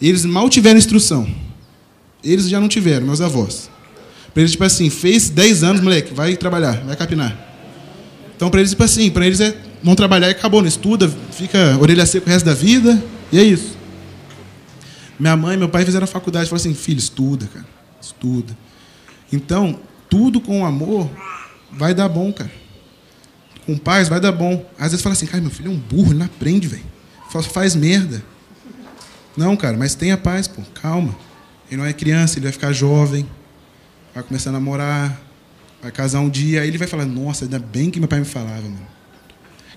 Eles 0.00 0.24
mal 0.24 0.48
tiveram 0.50 0.78
instrução. 0.78 1.26
Eles 2.24 2.48
já 2.48 2.58
não 2.58 2.68
tiveram, 2.68 3.06
meus 3.06 3.20
avós. 3.20 3.70
Para 4.36 4.42
eles, 4.42 4.50
tipo 4.50 4.64
assim, 4.64 4.90
fez 4.90 5.30
10 5.30 5.64
anos, 5.64 5.80
moleque, 5.80 6.12
vai 6.12 6.36
trabalhar, 6.36 6.84
vai 6.84 6.94
capinar. 6.94 7.34
Então, 8.36 8.50
para 8.50 8.60
eles, 8.60 8.72
tipo 8.72 8.82
assim, 8.82 9.10
para 9.10 9.24
eles 9.24 9.40
é 9.40 9.56
vão 9.82 9.94
trabalhar 9.94 10.28
e 10.28 10.32
acabou, 10.32 10.60
não 10.60 10.68
estuda, 10.68 11.08
fica 11.32 11.78
orelha 11.80 12.04
seca 12.04 12.26
o 12.26 12.28
resto 12.28 12.44
da 12.44 12.52
vida, 12.52 13.02
e 13.32 13.38
é 13.38 13.42
isso. 13.42 13.74
Minha 15.18 15.34
mãe 15.38 15.54
e 15.54 15.56
meu 15.56 15.70
pai 15.70 15.86
fizeram 15.86 16.06
faculdade, 16.06 16.50
falaram 16.50 16.68
assim, 16.68 16.74
filho, 16.74 16.98
estuda, 16.98 17.46
cara, 17.46 17.64
estuda. 17.98 18.54
Então, 19.32 19.80
tudo 20.10 20.38
com 20.38 20.66
amor 20.66 21.08
vai 21.72 21.94
dar 21.94 22.10
bom, 22.10 22.30
cara. 22.30 22.52
Com 23.64 23.78
paz 23.78 24.06
vai 24.06 24.20
dar 24.20 24.32
bom. 24.32 24.68
Às 24.78 24.90
vezes 24.90 25.02
fala 25.02 25.14
assim, 25.14 25.24
cara, 25.24 25.40
meu 25.40 25.50
filho 25.50 25.70
é 25.70 25.74
um 25.74 25.78
burro, 25.78 26.10
ele 26.10 26.18
não 26.18 26.26
aprende, 26.26 26.68
velho. 26.68 26.84
Faz 27.54 27.74
merda. 27.74 28.22
Não, 29.34 29.56
cara, 29.56 29.78
mas 29.78 29.94
tenha 29.94 30.18
paz, 30.18 30.46
pô, 30.46 30.60
calma. 30.74 31.16
Ele 31.70 31.80
não 31.80 31.86
é 31.86 31.94
criança, 31.94 32.38
ele 32.38 32.44
vai 32.44 32.52
ficar 32.52 32.74
jovem, 32.74 33.26
vai 34.16 34.22
começar 34.22 34.48
a 34.48 34.52
namorar, 34.54 35.20
vai 35.82 35.92
casar 35.92 36.20
um 36.20 36.30
dia, 36.30 36.62
aí 36.62 36.68
ele 36.68 36.78
vai 36.78 36.88
falar, 36.88 37.04
nossa, 37.04 37.44
ainda 37.44 37.58
bem 37.58 37.90
que 37.90 38.00
meu 38.00 38.08
pai 38.08 38.18
me 38.18 38.24
falava, 38.24 38.62
mano. 38.62 38.86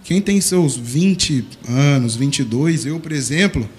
Quem 0.01 0.21
tem 0.21 0.39
seus 0.39 0.77
20 0.77 1.45
anos, 1.67 2.15
22, 2.15 2.85
eu, 2.85 3.01
por 3.01 3.11
exemplo, 3.11 3.69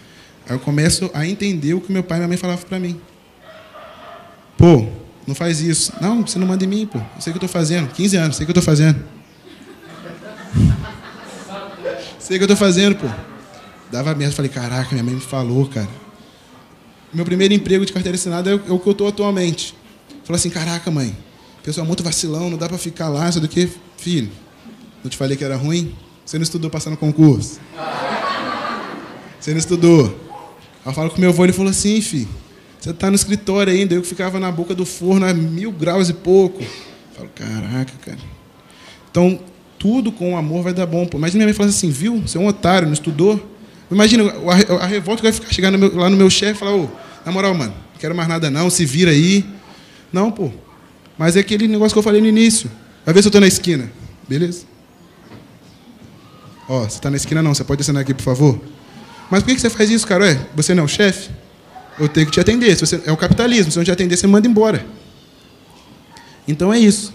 eu 0.47 0.59
começo 0.59 1.11
a 1.15 1.27
entender 1.27 1.73
o 1.73 1.81
que 1.81 1.91
meu 1.91 2.03
pai 2.03 2.19
e 2.19 2.21
minha 2.21 2.29
mãe 2.29 2.37
falavam 2.37 2.63
para 2.69 2.79
mim. 2.79 3.01
Pô, 4.59 4.87
não 5.27 5.35
faz 5.35 5.63
isso. 5.63 5.95
Não, 5.99 6.27
você 6.27 6.39
não 6.39 6.47
manda 6.47 6.63
em 6.63 6.69
mim, 6.69 6.87
pô. 6.87 6.99
Eu 6.99 7.21
sei 7.21 7.31
o 7.31 7.33
que 7.33 7.43
eu 7.43 7.47
estou 7.47 7.49
fazendo. 7.49 7.91
15 7.95 8.17
anos, 8.19 8.37
sei 8.37 8.45
o 8.45 8.47
que 8.47 8.51
eu 8.51 8.61
estou 8.61 8.63
fazendo. 8.63 9.03
sei 12.21 12.37
o 12.37 12.39
que 12.39 12.45
eu 12.45 12.53
estou 12.53 12.57
fazendo, 12.57 12.97
pô. 12.97 13.09
Dava 13.91 14.15
merda. 14.15 14.35
Falei, 14.35 14.51
caraca, 14.51 14.91
minha 14.93 15.05
mãe 15.05 15.15
me 15.15 15.23
falou, 15.23 15.67
cara. 15.69 15.89
Meu 17.15 17.25
primeiro 17.25 17.55
emprego 17.55 17.87
de 17.87 17.95
carteira 17.95 18.17
assinada 18.17 18.51
é 18.51 18.55
o 18.55 18.79
que 18.79 18.87
eu 18.87 18.93
estou 18.93 19.09
atualmente. 19.09 19.80
Falei 20.31 20.39
assim, 20.39 20.51
caraca, 20.51 20.89
mãe. 20.93 21.17
Pessoal 21.61 21.85
muito 21.85 22.05
vacilão, 22.05 22.49
não 22.49 22.57
dá 22.57 22.69
para 22.69 22.79
ficar 22.79 23.09
lá, 23.09 23.29
isso 23.29 23.41
que 23.49 23.69
Filho, 23.99 24.31
não 25.03 25.11
te 25.11 25.17
falei 25.17 25.37
que 25.37 25.43
era 25.43 25.57
ruim? 25.57 25.93
Você 26.25 26.39
não 26.39 26.45
estudou 26.45 26.71
passando 26.71 26.97
concurso? 26.97 27.59
Você 29.41 29.51
não 29.51 29.59
estudou? 29.59 30.17
Eu 30.87 30.93
falo 30.93 31.11
com 31.11 31.21
meu 31.21 31.31
avô, 31.31 31.43
ele 31.43 31.53
falou 31.53 31.71
assim, 31.71 32.01
filho, 32.01 32.29
você 32.79 32.91
está 32.91 33.11
no 33.11 33.17
escritório 33.17 33.73
ainda, 33.73 33.93
eu 33.93 34.05
ficava 34.05 34.39
na 34.39 34.53
boca 34.53 34.73
do 34.73 34.87
forno 34.87 35.27
a 35.27 35.35
mil 35.35 35.73
graus 35.73 36.09
e 36.09 36.15
pouco. 36.15 36.63
Eu 36.63 36.69
falo, 37.17 37.29
caraca, 37.35 37.93
cara. 38.01 38.19
Então, 39.11 39.41
tudo 39.81 40.13
com 40.13 40.39
amor 40.39 40.63
vai 40.63 40.73
dar 40.73 40.87
bom. 40.87 41.07
Pô. 41.07 41.19
Mas 41.19 41.35
minha 41.35 41.45
mãe 41.45 41.53
fala 41.53 41.71
assim, 41.71 41.91
viu? 41.91 42.21
Você 42.21 42.39
é 42.39 42.41
um 42.41 42.47
otário, 42.47 42.87
não 42.87 42.95
estudou? 42.95 43.45
Imagina 43.91 44.33
a, 44.33 44.85
a 44.85 44.87
revolta 44.87 45.23
que 45.23 45.29
vai 45.29 45.33
ficar 45.33 45.53
chegar 45.53 45.73
no 45.73 45.79
meu, 45.79 45.97
lá 45.97 46.09
no 46.09 46.17
meu 46.17 46.31
chefe 46.31 46.53
e 46.53 46.59
falar, 46.61 46.77
ô, 46.77 46.89
na 47.27 47.33
moral, 47.33 47.53
mano, 47.53 47.73
não 47.73 47.99
quero 47.99 48.15
mais 48.15 48.29
nada 48.29 48.49
não, 48.49 48.71
se 48.71 48.87
vira 48.87 49.11
aí. 49.11 49.45
Não, 50.13 50.31
pô. 50.31 50.51
Mas 51.19 51.37
é 51.37 51.41
aquele 51.41 51.69
negócio 51.69 51.95
que 51.95 51.99
eu 51.99 52.03
falei 52.03 52.21
no 52.21 52.27
início. 52.27 52.71
Vai 53.05 53.15
ver 53.15 53.23
se 53.23 53.29
eu 53.29 53.31
estou 53.31 53.41
na 53.41 53.47
esquina. 53.47 53.91
Beleza? 54.29 54.65
Ó, 56.69 56.81
você 56.81 56.97
está 56.97 57.11
na 57.11 57.17
esquina 57.17 57.43
não, 57.43 57.55
você 57.55 57.65
pode 57.65 57.81
assinar 57.81 58.03
aqui, 58.03 58.15
por 58.15 58.23
favor? 58.23 58.61
Mas 59.31 59.43
por 59.43 59.55
que 59.55 59.61
você 59.61 59.71
faz 59.71 59.91
isso, 59.91 60.07
cara? 60.07 60.25
Ué, 60.25 60.47
você 60.55 60.75
não 60.75 60.83
é 60.83 60.87
o 60.87 60.89
chefe? 60.89 61.31
Eu 61.99 62.09
tenho 62.09 62.27
que 62.27 62.33
te 62.33 62.41
atender. 62.41 62.75
Se 62.77 62.87
você, 62.87 63.03
é 63.05 63.13
o 63.13 63.17
capitalismo. 63.17 63.71
Se 63.71 63.79
eu 63.79 63.81
não 63.81 63.85
te 63.85 63.91
atender, 63.91 64.17
você 64.17 64.27
manda 64.27 64.47
embora. 64.47 64.85
Então 66.47 66.73
é 66.73 66.79
isso. 66.79 67.13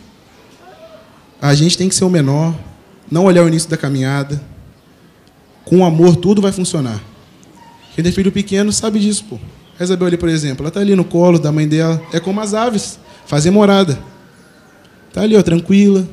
A 1.41 1.53
gente 1.53 1.77
tem 1.77 1.89
que 1.89 1.95
ser 1.95 2.05
o 2.05 2.09
menor, 2.09 2.55
não 3.11 3.25
olhar 3.25 3.43
o 3.43 3.47
início 3.47 3.69
da 3.69 3.77
caminhada. 3.77 4.41
Com 5.63 5.85
amor, 5.85 6.15
tudo 6.15 6.41
vai 6.41 6.51
funcionar. 6.51 7.01
Quem 7.93 8.03
tem 8.03 8.13
filho 8.13 8.31
pequeno 8.31 8.71
sabe 8.71 8.99
disso, 8.99 9.25
pô. 9.25 9.39
A 9.79 9.83
Isabel 9.83 10.07
ali, 10.07 10.17
por 10.17 10.29
exemplo, 10.29 10.63
ela 10.63 10.69
está 10.69 10.79
ali 10.79 10.95
no 10.95 11.03
colo 11.03 11.37
da 11.37 11.51
mãe 11.51 11.67
dela. 11.67 12.01
É 12.13 12.19
como 12.19 12.39
as 12.39 12.53
aves, 12.53 12.99
fazem 13.25 13.51
morada. 13.51 13.99
Está 15.09 15.21
ali, 15.21 15.35
ó, 15.35 15.41
tranquila. 15.41 16.07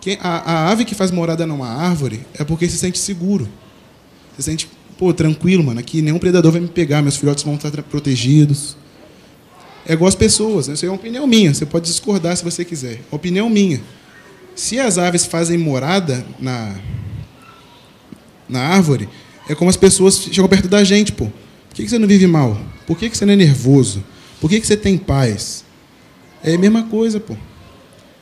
Quem, 0.00 0.18
a, 0.20 0.52
a 0.52 0.70
ave 0.70 0.84
que 0.84 0.94
faz 0.94 1.10
morada 1.10 1.46
numa 1.46 1.68
árvore 1.68 2.20
é 2.34 2.44
porque 2.44 2.68
se 2.68 2.78
sente 2.78 2.98
seguro. 2.98 3.48
Se 4.36 4.42
sente 4.42 4.68
pô, 4.98 5.12
tranquilo, 5.12 5.62
mano, 5.62 5.80
aqui 5.80 6.00
nenhum 6.00 6.18
predador 6.18 6.52
vai 6.52 6.60
me 6.60 6.68
pegar, 6.68 7.02
meus 7.02 7.16
filhotes 7.16 7.44
vão 7.44 7.54
estar 7.54 7.70
protegidos. 7.82 8.76
É 9.86 9.92
igual 9.92 10.08
as 10.08 10.14
pessoas, 10.14 10.68
né? 10.68 10.74
isso 10.74 10.84
é 10.84 10.88
uma 10.88 10.96
opinião 10.96 11.26
minha, 11.26 11.54
você 11.54 11.64
pode 11.64 11.86
discordar 11.86 12.36
se 12.36 12.42
você 12.42 12.64
quiser. 12.64 13.00
Opinião 13.10 13.48
minha. 13.48 13.80
Se 14.54 14.80
as 14.80 14.98
aves 14.98 15.26
fazem 15.26 15.58
morada 15.58 16.26
na, 16.40 16.74
na 18.48 18.60
árvore, 18.60 19.08
é 19.48 19.54
como 19.54 19.70
as 19.70 19.76
pessoas 19.76 20.18
chegam 20.18 20.48
perto 20.48 20.66
da 20.66 20.82
gente, 20.82 21.12
pô. 21.12 21.26
Por 21.26 21.74
que 21.74 21.88
você 21.88 21.98
não 21.98 22.08
vive 22.08 22.26
mal? 22.26 22.58
Por 22.86 22.96
que 22.96 23.08
você 23.08 23.26
não 23.26 23.32
é 23.32 23.36
nervoso? 23.36 24.04
Por 24.40 24.48
que 24.48 24.60
você 24.60 24.76
tem 24.76 24.96
paz? 24.96 25.64
É 26.42 26.54
a 26.54 26.58
mesma 26.58 26.84
coisa, 26.84 27.18
pô. 27.18 27.36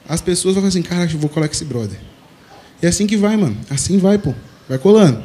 As 0.09 0.21
pessoas 0.21 0.55
vão 0.55 0.63
falar 0.63 0.69
assim, 0.69 0.83
cara, 0.83 1.11
eu 1.11 1.19
vou 1.19 1.29
colar 1.29 1.49
com 1.49 1.55
esse 1.55 1.65
brother. 1.65 1.99
É 2.81 2.87
assim 2.89 3.07
que 3.07 3.17
vai, 3.17 3.37
mano. 3.37 3.57
Assim 3.71 3.99
vai, 3.99 4.19
pô. 4.19 4.35
Vai 4.69 4.79
colando. 4.79 5.23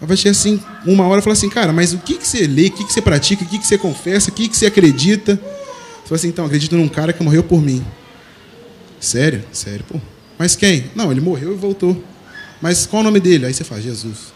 Vai 0.00 0.16
ser 0.16 0.28
assim, 0.28 0.60
uma 0.84 1.06
hora, 1.06 1.22
falar 1.22 1.32
assim, 1.32 1.48
cara, 1.48 1.72
mas 1.72 1.94
o 1.94 1.98
que, 1.98 2.14
que 2.14 2.26
você 2.26 2.46
lê, 2.46 2.66
o 2.66 2.70
que, 2.70 2.84
que 2.84 2.92
você 2.92 3.00
pratica, 3.00 3.44
o 3.44 3.46
que, 3.46 3.58
que 3.58 3.66
você 3.66 3.78
confessa, 3.78 4.30
o 4.30 4.32
que, 4.32 4.48
que 4.48 4.56
você 4.56 4.66
acredita? 4.66 5.36
Você 5.36 6.08
fala 6.08 6.16
assim, 6.16 6.28
então, 6.28 6.44
acredito 6.44 6.76
num 6.76 6.88
cara 6.88 7.12
que 7.12 7.22
morreu 7.22 7.42
por 7.42 7.62
mim. 7.62 7.84
Sério? 9.00 9.42
Sério, 9.52 9.84
pô. 9.88 9.98
Mas 10.38 10.54
quem? 10.54 10.90
Não, 10.94 11.10
ele 11.10 11.20
morreu 11.20 11.52
e 11.52 11.56
voltou. 11.56 12.02
Mas 12.60 12.86
qual 12.86 13.00
o 13.00 13.04
nome 13.04 13.20
dele? 13.20 13.46
Aí 13.46 13.54
você 13.54 13.64
fala, 13.64 13.80
Jesus. 13.80 14.32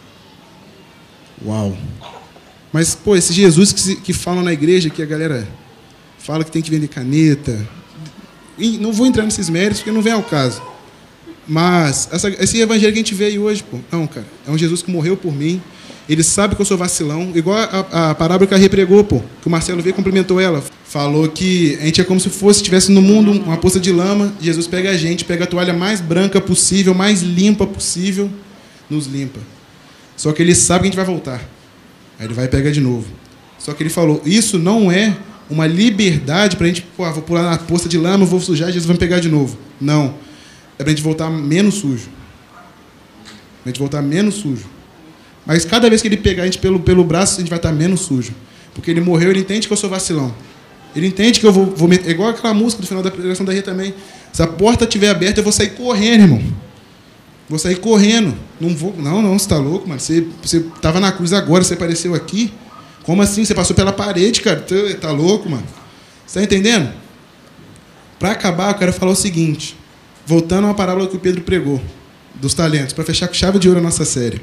Uau. 1.45 1.77
Mas, 2.73 2.95
pô, 2.95 3.17
esse 3.17 3.33
Jesus 3.33 3.73
que, 3.73 3.97
que 3.97 4.13
falam 4.13 4.43
na 4.43 4.53
igreja, 4.53 4.91
que 4.91 5.03
a 5.03 5.07
galera 5.07 5.49
fala 6.19 6.45
que 6.45 6.51
tem 6.51 6.63
que 6.63 6.71
vender 6.71 6.89
caneta. 6.89 7.59
E 8.59 8.79
não 8.79 8.93
vou 8.93 9.07
entrar 9.07 9.25
nesses 9.25 9.49
méritos, 9.49 9.79
porque 9.79 9.91
não 9.91 10.03
vem 10.03 10.13
ao 10.13 10.23
caso. 10.23 10.63
Mas 11.49 12.09
essa, 12.13 12.29
esse 12.29 12.61
evangelho 12.61 12.93
que 12.93 12.99
a 12.99 13.03
gente 13.03 13.15
vê 13.15 13.25
aí 13.27 13.39
hoje, 13.39 13.65
pô, 13.65 13.79
não, 13.91 14.07
cara, 14.07 14.27
é 14.47 14.51
um 14.51 14.59
Jesus 14.59 14.83
que 14.83 14.91
morreu 14.91 15.17
por 15.17 15.35
mim. 15.35 15.61
Ele 16.09 16.23
sabe 16.23 16.55
que 16.55 16.61
eu 16.61 16.67
sou 16.67 16.77
vacilão, 16.77 17.33
igual 17.35 17.57
a, 17.57 18.11
a 18.11 18.15
parábola 18.15 18.47
que 18.47 18.55
a 18.55 18.57
repregou, 18.57 19.03
pô, 19.05 19.21
que 19.41 19.47
o 19.47 19.51
Marcelo 19.51 19.81
veio 19.81 19.93
e 19.93 19.95
cumprimentou 19.95 20.41
ela. 20.41 20.63
Falou 20.85 21.29
que 21.29 21.77
a 21.81 21.85
gente 21.85 22.01
é 22.01 22.05
como 22.05 22.19
se 22.19 22.29
fosse, 22.29 22.59
estivesse 22.59 22.91
no 22.91 23.01
mundo 23.01 23.31
uma 23.31 23.57
poça 23.57 23.79
de 23.79 23.93
lama, 23.93 24.33
Jesus 24.41 24.67
pega 24.67 24.91
a 24.91 24.97
gente, 24.97 25.25
pega 25.25 25.45
a 25.45 25.47
toalha 25.47 25.73
mais 25.73 26.01
branca 26.01 26.41
possível, 26.41 26.95
mais 26.95 27.23
limpa 27.23 27.67
possível, 27.67 28.31
nos 28.89 29.07
limpa. 29.07 29.41
Só 30.17 30.33
que 30.33 30.43
ele 30.43 30.55
sabe 30.55 30.81
que 30.81 30.87
a 30.87 30.91
gente 30.91 30.97
vai 30.97 31.05
voltar. 31.05 31.41
Aí 32.21 32.27
ele 32.27 32.35
vai 32.35 32.47
pegar 32.47 32.71
de 32.71 32.81
novo. 32.81 33.07
Só 33.59 33.73
que 33.73 33.83
ele 33.83 33.91
falou, 33.91 34.23
isso 34.25 34.61
não 34.61 34.93
é 34.93 35.17
uma 35.51 35.67
liberdade 35.67 36.55
para 36.55 36.67
a 36.67 36.69
gente, 36.69 36.83
pô, 36.97 37.11
vou 37.11 37.23
pular 37.23 37.43
na 37.43 37.59
poça 37.59 37.89
de 37.89 37.99
lama, 37.99 38.25
vou 38.25 38.41
sujar, 38.41 38.69
Jesus 38.69 38.87
vai 38.87 38.95
me 38.95 39.01
pegar 39.01 39.19
de 39.19 39.29
novo. 39.29 39.59
Não 39.81 40.15
é 40.81 40.83
para 40.83 40.93
a 40.93 40.95
gente 40.95 41.03
voltar 41.03 41.29
menos 41.29 41.75
sujo. 41.75 42.09
Para 43.63 43.67
a 43.67 43.69
gente 43.69 43.79
voltar 43.79 44.01
menos 44.01 44.37
sujo. 44.37 44.65
Mas 45.45 45.63
cada 45.63 45.91
vez 45.91 46.01
que 46.01 46.09
ele 46.09 46.17
pegar 46.17 46.45
a 46.45 46.47
gente 46.47 46.57
pelo, 46.57 46.81
pelo 46.81 47.05
braço, 47.05 47.37
a 47.37 47.41
gente 47.41 47.51
vai 47.51 47.59
estar 47.59 47.71
menos 47.71 48.01
sujo. 48.01 48.33
Porque 48.75 48.91
ele 48.91 49.03
morreu, 49.03 49.31
ele 49.31 49.41
entende 49.41 49.67
que 49.67 49.73
eu 49.75 49.77
sou 49.77 49.91
vacilão. 49.91 50.35
Ele 50.97 51.07
entende 51.07 51.39
que 51.39 51.47
eu 51.47 51.53
vou, 51.53 51.67
vou 51.67 51.87
meter. 51.87 52.09
É 52.09 52.13
igual 52.13 52.31
aquela 52.31 52.55
música 52.55 52.81
do 52.81 52.89
final 52.89 53.03
da 53.03 53.11
pregação 53.11 53.45
da 53.45 53.53
Ria 53.53 53.63
também. 53.63 53.95
Se 54.33 54.43
a 54.43 54.47
porta 54.47 54.85
estiver 54.85 55.11
aberta, 55.11 55.41
eu 55.41 55.45
vou 55.45 55.53
sair 55.53 55.71
correndo, 55.71 56.23
irmão. 56.23 56.43
Vou 57.51 57.59
sair 57.59 57.81
correndo. 57.81 58.33
Não 58.61 58.77
vou. 58.77 58.95
Não, 58.97 59.21
não, 59.21 59.37
você 59.37 59.45
está 59.45 59.59
louco, 59.59 59.89
mano. 59.89 60.01
Você, 60.01 60.25
você 60.41 60.61
tava 60.81 61.01
na 61.01 61.11
cruz 61.11 61.33
agora, 61.33 61.65
você 61.65 61.75
apareceu 61.75 62.15
aqui. 62.15 62.53
Como 63.03 63.21
assim? 63.21 63.45
Você 63.45 63.53
passou 63.53 63.75
pela 63.75 63.93
parede, 63.93 64.41
cara. 64.41 64.65
Tá 65.01 65.11
louco, 65.11 65.51
mano. 65.51 65.67
Você 66.25 66.39
tá 66.39 66.45
entendendo? 66.45 66.93
Para 68.21 68.31
acabar, 68.31 68.71
eu 68.71 68.75
quero 68.75 68.93
falar 68.93 69.11
o 69.11 69.17
seguinte. 69.17 69.77
Voltando 70.25 70.67
a 70.67 70.69
uma 70.69 70.75
parábola 70.75 71.09
que 71.09 71.17
o 71.17 71.19
Pedro 71.19 71.43
pregou, 71.43 71.83
dos 72.37 72.55
talentos, 72.55 72.93
para 72.93 73.03
fechar 73.03 73.27
com 73.27 73.35
chave 73.35 73.59
de 73.59 73.67
ouro 73.67 73.81
a 73.81 73.83
nossa 73.83 74.05
série. 74.05 74.41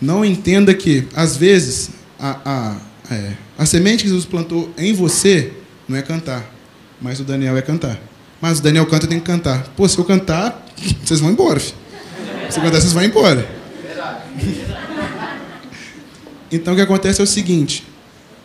Não 0.00 0.24
entenda 0.24 0.72
que, 0.72 1.06
às 1.14 1.36
vezes, 1.36 1.90
a, 2.18 2.38
a, 3.10 3.14
é, 3.14 3.32
a 3.58 3.66
semente 3.66 4.04
que 4.04 4.08
Jesus 4.08 4.24
plantou 4.24 4.72
em 4.78 4.94
você 4.94 5.52
não 5.86 5.98
é 5.98 6.00
cantar, 6.00 6.50
mas 7.02 7.20
o 7.20 7.24
Daniel 7.24 7.54
é 7.54 7.60
cantar. 7.60 8.00
Mas 8.40 8.60
o 8.60 8.62
Daniel 8.62 8.86
canta, 8.86 9.06
tem 9.06 9.18
que 9.18 9.26
cantar. 9.26 9.64
Pô, 9.76 9.86
se 9.86 9.98
eu 9.98 10.04
cantar, 10.04 10.65
vocês 11.04 11.20
vão 11.20 11.30
embora. 11.30 11.60
Filho. 11.60 11.76
Se 12.50 12.60
cantar, 12.60 12.80
vocês 12.80 12.92
vão 12.92 13.02
embora. 13.02 13.48
Então 16.50 16.74
o 16.74 16.76
que 16.76 16.82
acontece 16.82 17.20
é 17.20 17.24
o 17.24 17.26
seguinte: 17.26 17.84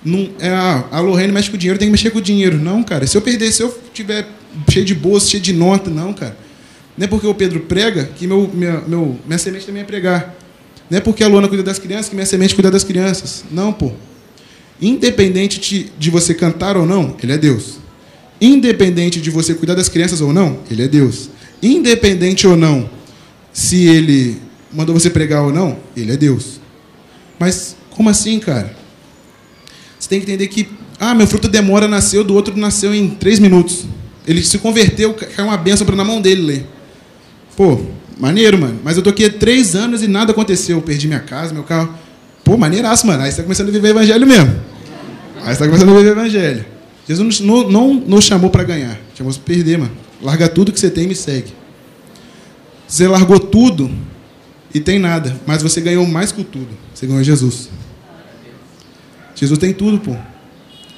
não, 0.03 0.29
é, 0.39 0.49
ah, 0.49 0.85
a 0.91 0.99
Lorraine 0.99 1.31
mexe 1.31 1.49
com 1.49 1.55
o 1.55 1.59
dinheiro, 1.59 1.77
tem 1.77 1.87
que 1.87 1.91
mexer 1.91 2.09
com 2.09 2.19
o 2.19 2.21
dinheiro. 2.21 2.57
Não, 2.57 2.83
cara. 2.83 3.05
Se 3.05 3.15
eu 3.15 3.21
perder, 3.21 3.51
se 3.51 3.61
eu 3.61 3.77
tiver 3.93 4.27
cheio 4.69 4.85
de 4.85 4.95
bolsa, 4.95 5.29
cheio 5.29 5.43
de 5.43 5.53
nota, 5.53 5.89
não, 5.89 6.13
cara. 6.13 6.35
Não 6.97 7.05
é 7.05 7.07
porque 7.07 7.27
o 7.27 7.33
Pedro 7.33 7.61
prega 7.61 8.05
que 8.15 8.27
meu, 8.27 8.49
minha, 8.53 8.81
meu, 8.81 9.17
minha 9.25 9.37
semente 9.37 9.65
também 9.65 9.83
é 9.83 9.85
pregar. 9.85 10.35
Não 10.89 10.97
é 10.97 11.01
porque 11.01 11.23
a 11.23 11.27
Luana 11.27 11.47
cuida 11.47 11.63
das 11.63 11.79
crianças 11.79 12.09
que 12.09 12.15
minha 12.15 12.25
semente 12.25 12.53
cuida 12.53 12.69
das 12.69 12.83
crianças. 12.83 13.45
Não, 13.49 13.71
pô. 13.71 13.91
Independente 14.81 15.59
de, 15.59 15.91
de 15.97 16.09
você 16.09 16.33
cantar 16.33 16.75
ou 16.75 16.85
não, 16.85 17.15
ele 17.21 17.31
é 17.31 17.37
Deus. 17.37 17.77
Independente 18.41 19.21
de 19.21 19.29
você 19.29 19.53
cuidar 19.53 19.75
das 19.75 19.87
crianças 19.87 20.19
ou 20.19 20.33
não, 20.33 20.59
ele 20.69 20.83
é 20.83 20.87
Deus. 20.87 21.29
Independente 21.61 22.47
ou 22.47 22.55
não, 22.55 22.89
se 23.53 23.85
ele 23.87 24.41
mandou 24.73 24.97
você 24.97 25.09
pregar 25.09 25.43
ou 25.43 25.51
não, 25.51 25.77
ele 25.95 26.11
é 26.11 26.17
Deus. 26.17 26.59
Mas 27.39 27.75
como 27.89 28.09
assim, 28.09 28.39
cara? 28.39 28.75
Você 29.99 30.09
tem 30.09 30.19
que 30.19 30.25
entender 30.25 30.47
que, 30.47 30.67
ah, 30.99 31.13
meu 31.13 31.27
fruto 31.27 31.47
demora 31.47 31.87
nasceu, 31.87 32.23
do 32.23 32.33
outro 32.33 32.55
nasceu 32.57 32.95
em 32.95 33.09
três 33.09 33.39
minutos. 33.39 33.85
Ele 34.25 34.43
se 34.43 34.57
converteu, 34.57 35.13
caiu 35.13 35.47
uma 35.47 35.57
benção 35.57 35.85
na 35.95 36.03
mão 36.03 36.21
dele 36.21 36.41
ler. 36.41 36.67
Pô, 37.55 37.79
maneiro, 38.17 38.57
mano. 38.57 38.79
Mas 38.83 38.97
eu 38.97 39.03
tô 39.03 39.09
aqui 39.09 39.25
há 39.25 39.29
três 39.29 39.75
anos 39.75 40.01
e 40.01 40.07
nada 40.07 40.31
aconteceu. 40.31 40.77
Eu 40.77 40.81
perdi 40.81 41.07
minha 41.07 41.19
casa, 41.19 41.53
meu 41.53 41.63
carro. 41.63 41.93
Pô, 42.43 42.57
maneiraço, 42.57 43.05
mano. 43.05 43.23
Aí 43.23 43.31
você 43.31 43.37
tá 43.37 43.43
começando 43.43 43.69
a 43.69 43.71
viver 43.71 43.89
o 43.89 43.91
evangelho 43.91 44.25
mesmo. 44.25 44.55
Aí 45.43 45.53
você 45.53 45.59
tá 45.59 45.65
começando 45.65 45.89
a 45.89 45.93
viver 45.97 46.09
o 46.09 46.11
evangelho. 46.11 46.65
Jesus 47.07 47.39
não, 47.39 47.69
não 47.69 47.93
nos 47.93 48.25
chamou 48.25 48.49
para 48.49 48.63
ganhar, 48.63 48.99
chamou 49.15 49.33
para 49.33 49.43
perder, 49.43 49.77
mano. 49.77 49.91
Larga 50.21 50.47
tudo 50.47 50.71
que 50.71 50.79
você 50.79 50.89
tem 50.89 51.05
e 51.05 51.07
me 51.07 51.15
segue. 51.15 51.53
Você 52.87 53.07
largou 53.07 53.39
tudo 53.39 53.89
e 54.73 54.79
tem 54.79 54.99
nada, 54.99 55.39
mas 55.45 55.63
você 55.63 55.81
ganhou 55.81 56.05
mais 56.05 56.31
que 56.31 56.43
tudo. 56.43 56.69
Você 56.93 57.07
ganhou 57.07 57.23
Jesus. 57.23 57.69
Jesus 59.35 59.57
tem 59.57 59.73
tudo, 59.73 59.99
pô. 59.99 60.15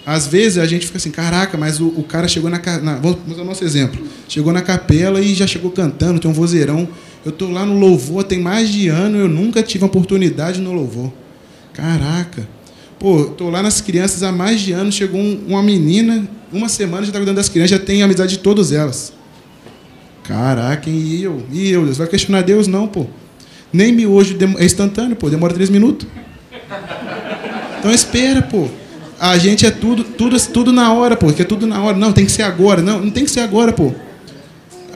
Às 0.05 0.27
vezes 0.27 0.57
a 0.57 0.65
gente 0.65 0.85
fica 0.85 0.97
assim, 0.97 1.11
caraca, 1.11 1.57
mas 1.57 1.79
o, 1.79 1.87
o 1.87 2.03
cara 2.03 2.27
chegou 2.27 2.49
na, 2.49 2.59
na. 2.81 2.95
Vamos 2.97 3.19
usar 3.27 3.41
o 3.41 3.45
nosso 3.45 3.63
exemplo. 3.63 4.05
Chegou 4.27 4.51
na 4.51 4.61
capela 4.61 5.21
e 5.21 5.33
já 5.33 5.47
chegou 5.47 5.71
cantando, 5.71 6.19
tem 6.19 6.29
um 6.29 6.33
vozeirão. 6.33 6.89
Eu 7.23 7.29
estou 7.29 7.49
lá 7.49 7.65
no 7.65 7.79
louvor, 7.79 8.23
tem 8.25 8.39
mais 8.39 8.69
de 8.69 8.89
ano, 8.89 9.17
eu 9.17 9.29
nunca 9.29 9.63
tive 9.63 9.85
oportunidade 9.85 10.59
no 10.59 10.73
louvor. 10.73 11.11
Caraca. 11.73 12.47
Pô, 13.03 13.23
estou 13.23 13.49
lá 13.49 13.61
nas 13.61 13.81
crianças 13.81 14.23
há 14.23 14.31
mais 14.31 14.61
de 14.61 14.71
ano, 14.71 14.89
chegou 14.89 15.19
um, 15.19 15.37
uma 15.45 15.61
menina, 15.61 16.25
uma 16.53 16.69
semana 16.69 17.01
já 17.01 17.09
está 17.09 17.19
cuidando 17.19 17.35
das 17.35 17.49
crianças, 17.49 17.71
já 17.71 17.77
tem 17.77 18.01
amizade 18.01 18.37
de 18.37 18.39
todas 18.39 18.71
elas. 18.71 19.11
Caraca, 20.23 20.89
e 20.89 21.21
eu? 21.21 21.43
E 21.51 21.69
eu? 21.69 21.83
Deus 21.83 21.97
vai 21.97 22.07
questionar 22.07 22.43
Deus? 22.43 22.65
Não, 22.65 22.87
pô. 22.87 23.05
Nem 23.73 23.91
miojo 23.91 24.37
é 24.57 24.63
instantâneo, 24.63 25.17
pô, 25.17 25.29
demora 25.29 25.53
três 25.53 25.69
minutos. 25.69 26.07
Então 27.77 27.91
espera, 27.91 28.41
pô. 28.41 28.69
A 29.19 29.37
gente 29.37 29.65
é 29.65 29.71
tudo, 29.71 30.05
tudo, 30.05 30.39
tudo 30.39 30.71
na 30.71 30.93
hora, 30.93 31.17
pô. 31.17 31.33
Que 31.33 31.41
é 31.41 31.45
tudo 31.45 31.67
na 31.67 31.83
hora. 31.83 31.97
Não, 31.97 32.13
tem 32.13 32.25
que 32.25 32.31
ser 32.31 32.43
agora. 32.43 32.81
Não, 32.81 33.01
não 33.01 33.11
tem 33.11 33.25
que 33.25 33.31
ser 33.31 33.41
agora, 33.41 33.73
pô. 33.73 33.91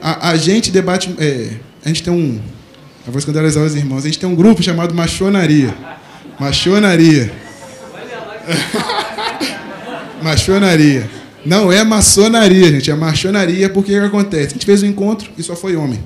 A, 0.00 0.30
a 0.30 0.36
gente 0.38 0.70
debate. 0.70 1.14
É, 1.18 1.50
a 1.84 1.88
gente 1.88 2.02
tem 2.02 2.10
um. 2.10 2.40
Eu 3.06 3.12
vou 3.12 3.18
escandalizar 3.18 3.62
os 3.62 3.74
irmãos. 3.74 3.98
A 3.98 4.06
gente 4.06 4.18
tem 4.18 4.26
um 4.26 4.34
grupo 4.34 4.62
chamado 4.62 4.94
Machonaria. 4.94 5.74
Machonaria. 6.40 7.47
machonaria. 10.22 11.08
Não 11.44 11.72
é 11.72 11.84
maçonaria, 11.84 12.70
gente. 12.70 12.90
É 12.90 12.94
machonaria 12.94 13.68
porque 13.68 13.96
o 13.96 14.00
que 14.00 14.06
acontece? 14.06 14.46
A 14.46 14.50
gente 14.50 14.66
fez 14.66 14.82
um 14.82 14.86
encontro 14.86 15.30
e 15.36 15.42
só 15.42 15.54
foi 15.54 15.76
homem. 15.76 16.02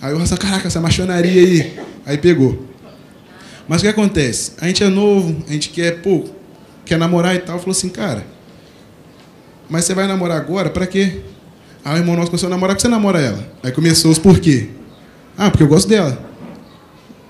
Aí 0.00 0.12
o 0.12 0.18
Raça, 0.18 0.36
caraca, 0.36 0.68
essa 0.68 0.80
machonaria 0.80 1.40
aí. 1.40 1.78
Aí 2.04 2.18
pegou. 2.18 2.66
Mas 3.68 3.80
o 3.80 3.84
que 3.84 3.88
acontece? 3.88 4.52
A 4.60 4.66
gente 4.66 4.82
é 4.82 4.88
novo, 4.88 5.42
a 5.48 5.52
gente 5.52 5.70
quer, 5.70 6.02
pô, 6.02 6.24
quer 6.84 6.98
namorar 6.98 7.34
e 7.34 7.38
tal. 7.38 7.58
Falou 7.58 7.72
assim, 7.72 7.88
cara, 7.88 8.26
mas 9.68 9.84
você 9.84 9.94
vai 9.94 10.06
namorar 10.06 10.36
agora? 10.36 10.68
Para 10.70 10.86
quê? 10.86 11.20
Aí 11.84 11.94
o 11.94 11.98
irmão 11.98 12.16
nosso 12.16 12.28
começou 12.30 12.46
a 12.46 12.50
namorar, 12.50 12.74
porque 12.74 12.82
você 12.82 12.88
namora 12.88 13.20
ela? 13.20 13.46
Aí 13.62 13.72
começou 13.72 14.10
os 14.10 14.18
porquê. 14.18 14.68
Ah, 15.36 15.50
porque 15.50 15.62
eu 15.62 15.68
gosto 15.68 15.88
dela. 15.88 16.18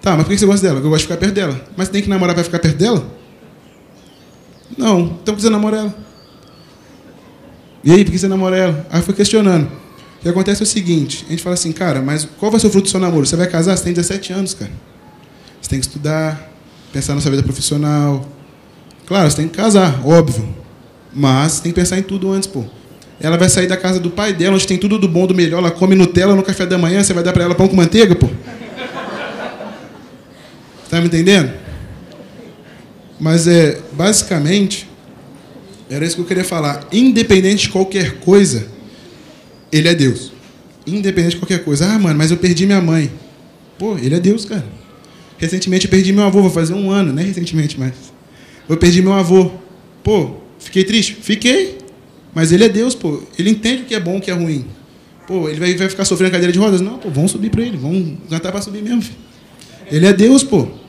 Tá, 0.00 0.16
mas 0.16 0.24
por 0.24 0.30
que 0.30 0.38
você 0.38 0.46
gosta 0.46 0.66
dela? 0.66 0.74
Porque 0.76 0.86
eu 0.86 0.90
gosto 0.90 1.02
de 1.02 1.06
ficar 1.06 1.16
perto 1.16 1.34
dela. 1.34 1.60
Mas 1.76 1.88
tem 1.88 2.02
que 2.02 2.08
namorar 2.08 2.34
para 2.34 2.44
ficar 2.44 2.58
perto 2.58 2.76
dela? 2.76 3.06
Não, 4.76 5.00
então 5.00 5.34
por 5.34 5.36
que 5.36 5.42
você 5.42 5.50
namora 5.50 5.76
ela? 5.76 5.94
E 7.82 7.92
aí, 7.92 8.04
por 8.04 8.12
que 8.12 8.18
você 8.18 8.28
namora 8.28 8.56
ela? 8.56 8.86
Aí 8.90 9.02
foi 9.02 9.14
questionando. 9.14 9.66
O 9.66 10.22
que 10.22 10.28
acontece 10.28 10.62
é 10.62 10.64
o 10.64 10.66
seguinte, 10.66 11.24
a 11.28 11.30
gente 11.30 11.42
fala 11.42 11.52
assim, 11.52 11.70
cara, 11.70 12.00
mas 12.00 12.26
qual 12.38 12.50
vai 12.50 12.58
ser 12.58 12.66
o 12.66 12.70
fruto 12.70 12.86
do 12.86 12.90
seu 12.90 12.98
namoro? 12.98 13.26
Você 13.26 13.36
vai 13.36 13.46
casar? 13.46 13.76
Você 13.76 13.84
tem 13.84 13.92
17 13.92 14.32
anos, 14.32 14.54
cara. 14.54 14.70
Você 15.60 15.68
tem 15.68 15.78
que 15.78 15.86
estudar, 15.86 16.50
pensar 16.92 17.14
na 17.14 17.20
sua 17.20 17.30
vida 17.30 17.42
profissional. 17.42 18.26
Claro, 19.06 19.30
você 19.30 19.36
tem 19.36 19.48
que 19.48 19.56
casar, 19.56 20.00
óbvio. 20.06 20.48
Mas 21.12 21.60
tem 21.60 21.72
que 21.72 21.78
pensar 21.78 21.98
em 21.98 22.02
tudo 22.02 22.32
antes, 22.32 22.48
pô. 22.48 22.64
Ela 23.20 23.36
vai 23.36 23.48
sair 23.48 23.66
da 23.66 23.76
casa 23.76 24.00
do 24.00 24.10
pai 24.10 24.32
dela, 24.32 24.54
onde 24.54 24.66
tem 24.66 24.78
tudo 24.78 24.98
do 24.98 25.06
bom, 25.06 25.26
do 25.26 25.34
melhor. 25.34 25.58
Ela 25.58 25.70
come 25.70 25.94
Nutella 25.94 26.34
no 26.34 26.42
café 26.42 26.64
da 26.66 26.78
manhã, 26.78 27.04
você 27.04 27.12
vai 27.12 27.22
dar 27.22 27.32
para 27.32 27.44
ela 27.44 27.54
pão 27.54 27.68
com 27.68 27.76
manteiga, 27.76 28.14
pô? 28.14 28.28
Tá 30.88 31.00
me 31.00 31.06
entendendo? 31.06 31.63
Mas 33.24 33.48
é, 33.48 33.80
basicamente, 33.94 34.86
era 35.88 36.04
isso 36.04 36.14
que 36.14 36.20
eu 36.20 36.26
queria 36.26 36.44
falar. 36.44 36.86
Independente 36.92 37.62
de 37.62 37.68
qualquer 37.70 38.18
coisa, 38.18 38.66
ele 39.72 39.88
é 39.88 39.94
Deus. 39.94 40.30
Independente 40.86 41.30
de 41.30 41.38
qualquer 41.38 41.64
coisa. 41.64 41.86
Ah, 41.86 41.98
mano, 41.98 42.18
mas 42.18 42.30
eu 42.30 42.36
perdi 42.36 42.66
minha 42.66 42.82
mãe. 42.82 43.10
Pô, 43.78 43.96
ele 43.96 44.14
é 44.14 44.20
Deus, 44.20 44.44
cara. 44.44 44.66
Recentemente 45.38 45.86
eu 45.86 45.90
perdi 45.90 46.12
meu 46.12 46.22
avô, 46.22 46.42
vou 46.42 46.50
fazer 46.50 46.74
um 46.74 46.90
ano, 46.90 47.14
né? 47.14 47.22
Recentemente, 47.22 47.80
mas. 47.80 47.94
Eu 48.68 48.76
perdi 48.76 49.00
meu 49.00 49.14
avô. 49.14 49.52
Pô, 50.02 50.32
fiquei 50.58 50.84
triste? 50.84 51.16
Fiquei. 51.18 51.78
Mas 52.34 52.52
ele 52.52 52.64
é 52.64 52.68
Deus, 52.68 52.94
pô. 52.94 53.22
Ele 53.38 53.48
entende 53.48 53.84
o 53.84 53.84
que 53.86 53.94
é 53.94 54.00
bom 54.00 54.16
e 54.16 54.18
o 54.18 54.20
que 54.20 54.30
é 54.30 54.34
ruim. 54.34 54.66
Pô, 55.26 55.48
ele 55.48 55.58
vai, 55.58 55.74
vai 55.74 55.88
ficar 55.88 56.04
sofrendo 56.04 56.30
cadeira 56.30 56.52
de 56.52 56.58
rodas? 56.58 56.82
Não, 56.82 56.98
pô, 56.98 57.08
vamos 57.08 57.30
subir 57.30 57.48
para 57.48 57.62
ele. 57.62 57.78
Vamos 57.78 58.18
cantar 58.28 58.52
para 58.52 58.60
subir 58.60 58.82
mesmo. 58.82 59.00
Filho. 59.00 59.16
Ele 59.90 60.04
é 60.04 60.12
Deus, 60.12 60.44
pô. 60.44 60.83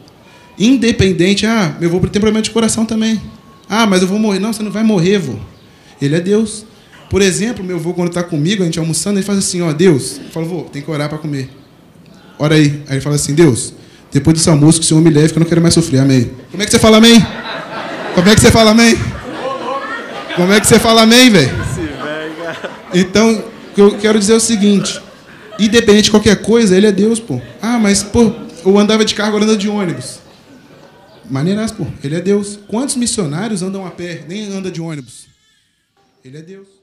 Independente, 0.58 1.46
ah, 1.46 1.76
meu 1.80 1.89
avô 1.89 2.00
tem 2.08 2.22
problema 2.22 2.41
de 2.41 2.52
coração 2.52 2.86
também. 2.86 3.22
Ah, 3.70 3.86
mas 3.86 4.02
eu 4.02 4.08
vou 4.08 4.20
morrer. 4.20 4.39
Não, 4.39 4.54
você 4.54 4.63
não 4.63 4.72
vai 4.72 4.84
morrer, 4.84 5.18
vô. 5.18 5.36
Ele 6.02 6.15
é 6.15 6.20
Deus. 6.20 6.65
Por 7.10 7.22
exemplo, 7.22 7.63
meu 7.63 7.78
avô, 7.78 7.94
quando 7.94 8.10
está 8.10 8.24
comigo, 8.24 8.63
a 8.63 8.65
gente 8.65 8.80
almoçando, 8.80 9.20
ele 9.20 9.26
faz 9.26 9.39
assim, 9.39 9.62
ó, 9.62 9.72
Deus. 9.72 10.18
Eu 10.18 10.32
falo, 10.32 10.46
vô, 10.46 10.62
tem 10.63 10.82
que 10.82 10.89
orar 10.89 11.10
para 11.10 11.18
comer. 11.18 11.50
Ora 12.39 12.56
aí. 12.56 12.82
Aí 12.88 12.96
ele 12.96 13.02
fala 13.02 13.15
assim, 13.15 13.34
Deus, 13.34 13.74
depois 14.12 14.38
desse 14.38 14.50
almoço, 14.50 14.80
que 14.80 14.86
o 14.86 14.88
Senhor 14.88 15.02
me 15.02 15.10
leve, 15.10 15.30
que 15.30 15.38
eu 15.38 15.41
não 15.41 15.48
quero 15.48 15.62
mais 15.62 15.74
sofrer. 15.74 16.00
Amém. 16.00 16.32
Como 16.52 16.62
é 16.62 16.65
que 16.65 16.72
você 16.72 16.80
fala 16.80 16.98
amém? 16.98 17.26
Como 18.13 18.30
é 18.30 18.36
que 18.36 18.41
você 18.41 18.52
fala 18.52 18.72
amém? 18.72 18.98
Como 20.36 20.54
é 20.54 20.60
que 20.60 20.68
você 20.68 20.80
fala 20.80 21.02
amém, 21.04 21.30
velho? 21.30 21.52
Então, 22.94 23.44
eu 23.78 23.98
quero 23.98 24.18
dizer 24.18 24.34
é 24.34 24.36
o 24.38 24.39
seguinte: 24.39 25.02
independente 25.60 26.06
de 26.06 26.12
qualquer 26.12 26.41
coisa, 26.41 26.76
ele 26.76 26.88
é 26.88 26.91
Deus, 26.91 27.20
pô. 27.20 27.41
Ah, 27.62 27.78
mas, 27.78 28.04
pô, 28.04 28.32
eu 28.65 28.78
andava 28.78 29.04
de 29.04 29.13
carro, 29.13 29.30
agora 29.30 29.46
anda 29.46 29.58
de 29.58 29.70
ônibus. 29.70 30.20
Maneiras, 31.30 31.72
pô. 31.72 31.86
Ele 32.04 32.16
é 32.16 32.22
Deus. 32.22 32.60
Quantos 32.68 32.96
missionários 32.96 33.62
andam 33.62 33.86
a 33.86 33.92
pé, 33.92 34.26
nem 34.28 34.48
anda 34.48 34.72
de 34.72 34.82
ônibus? 34.82 35.28
Ele 36.24 36.38
é 36.38 36.42
Deus. 36.42 36.75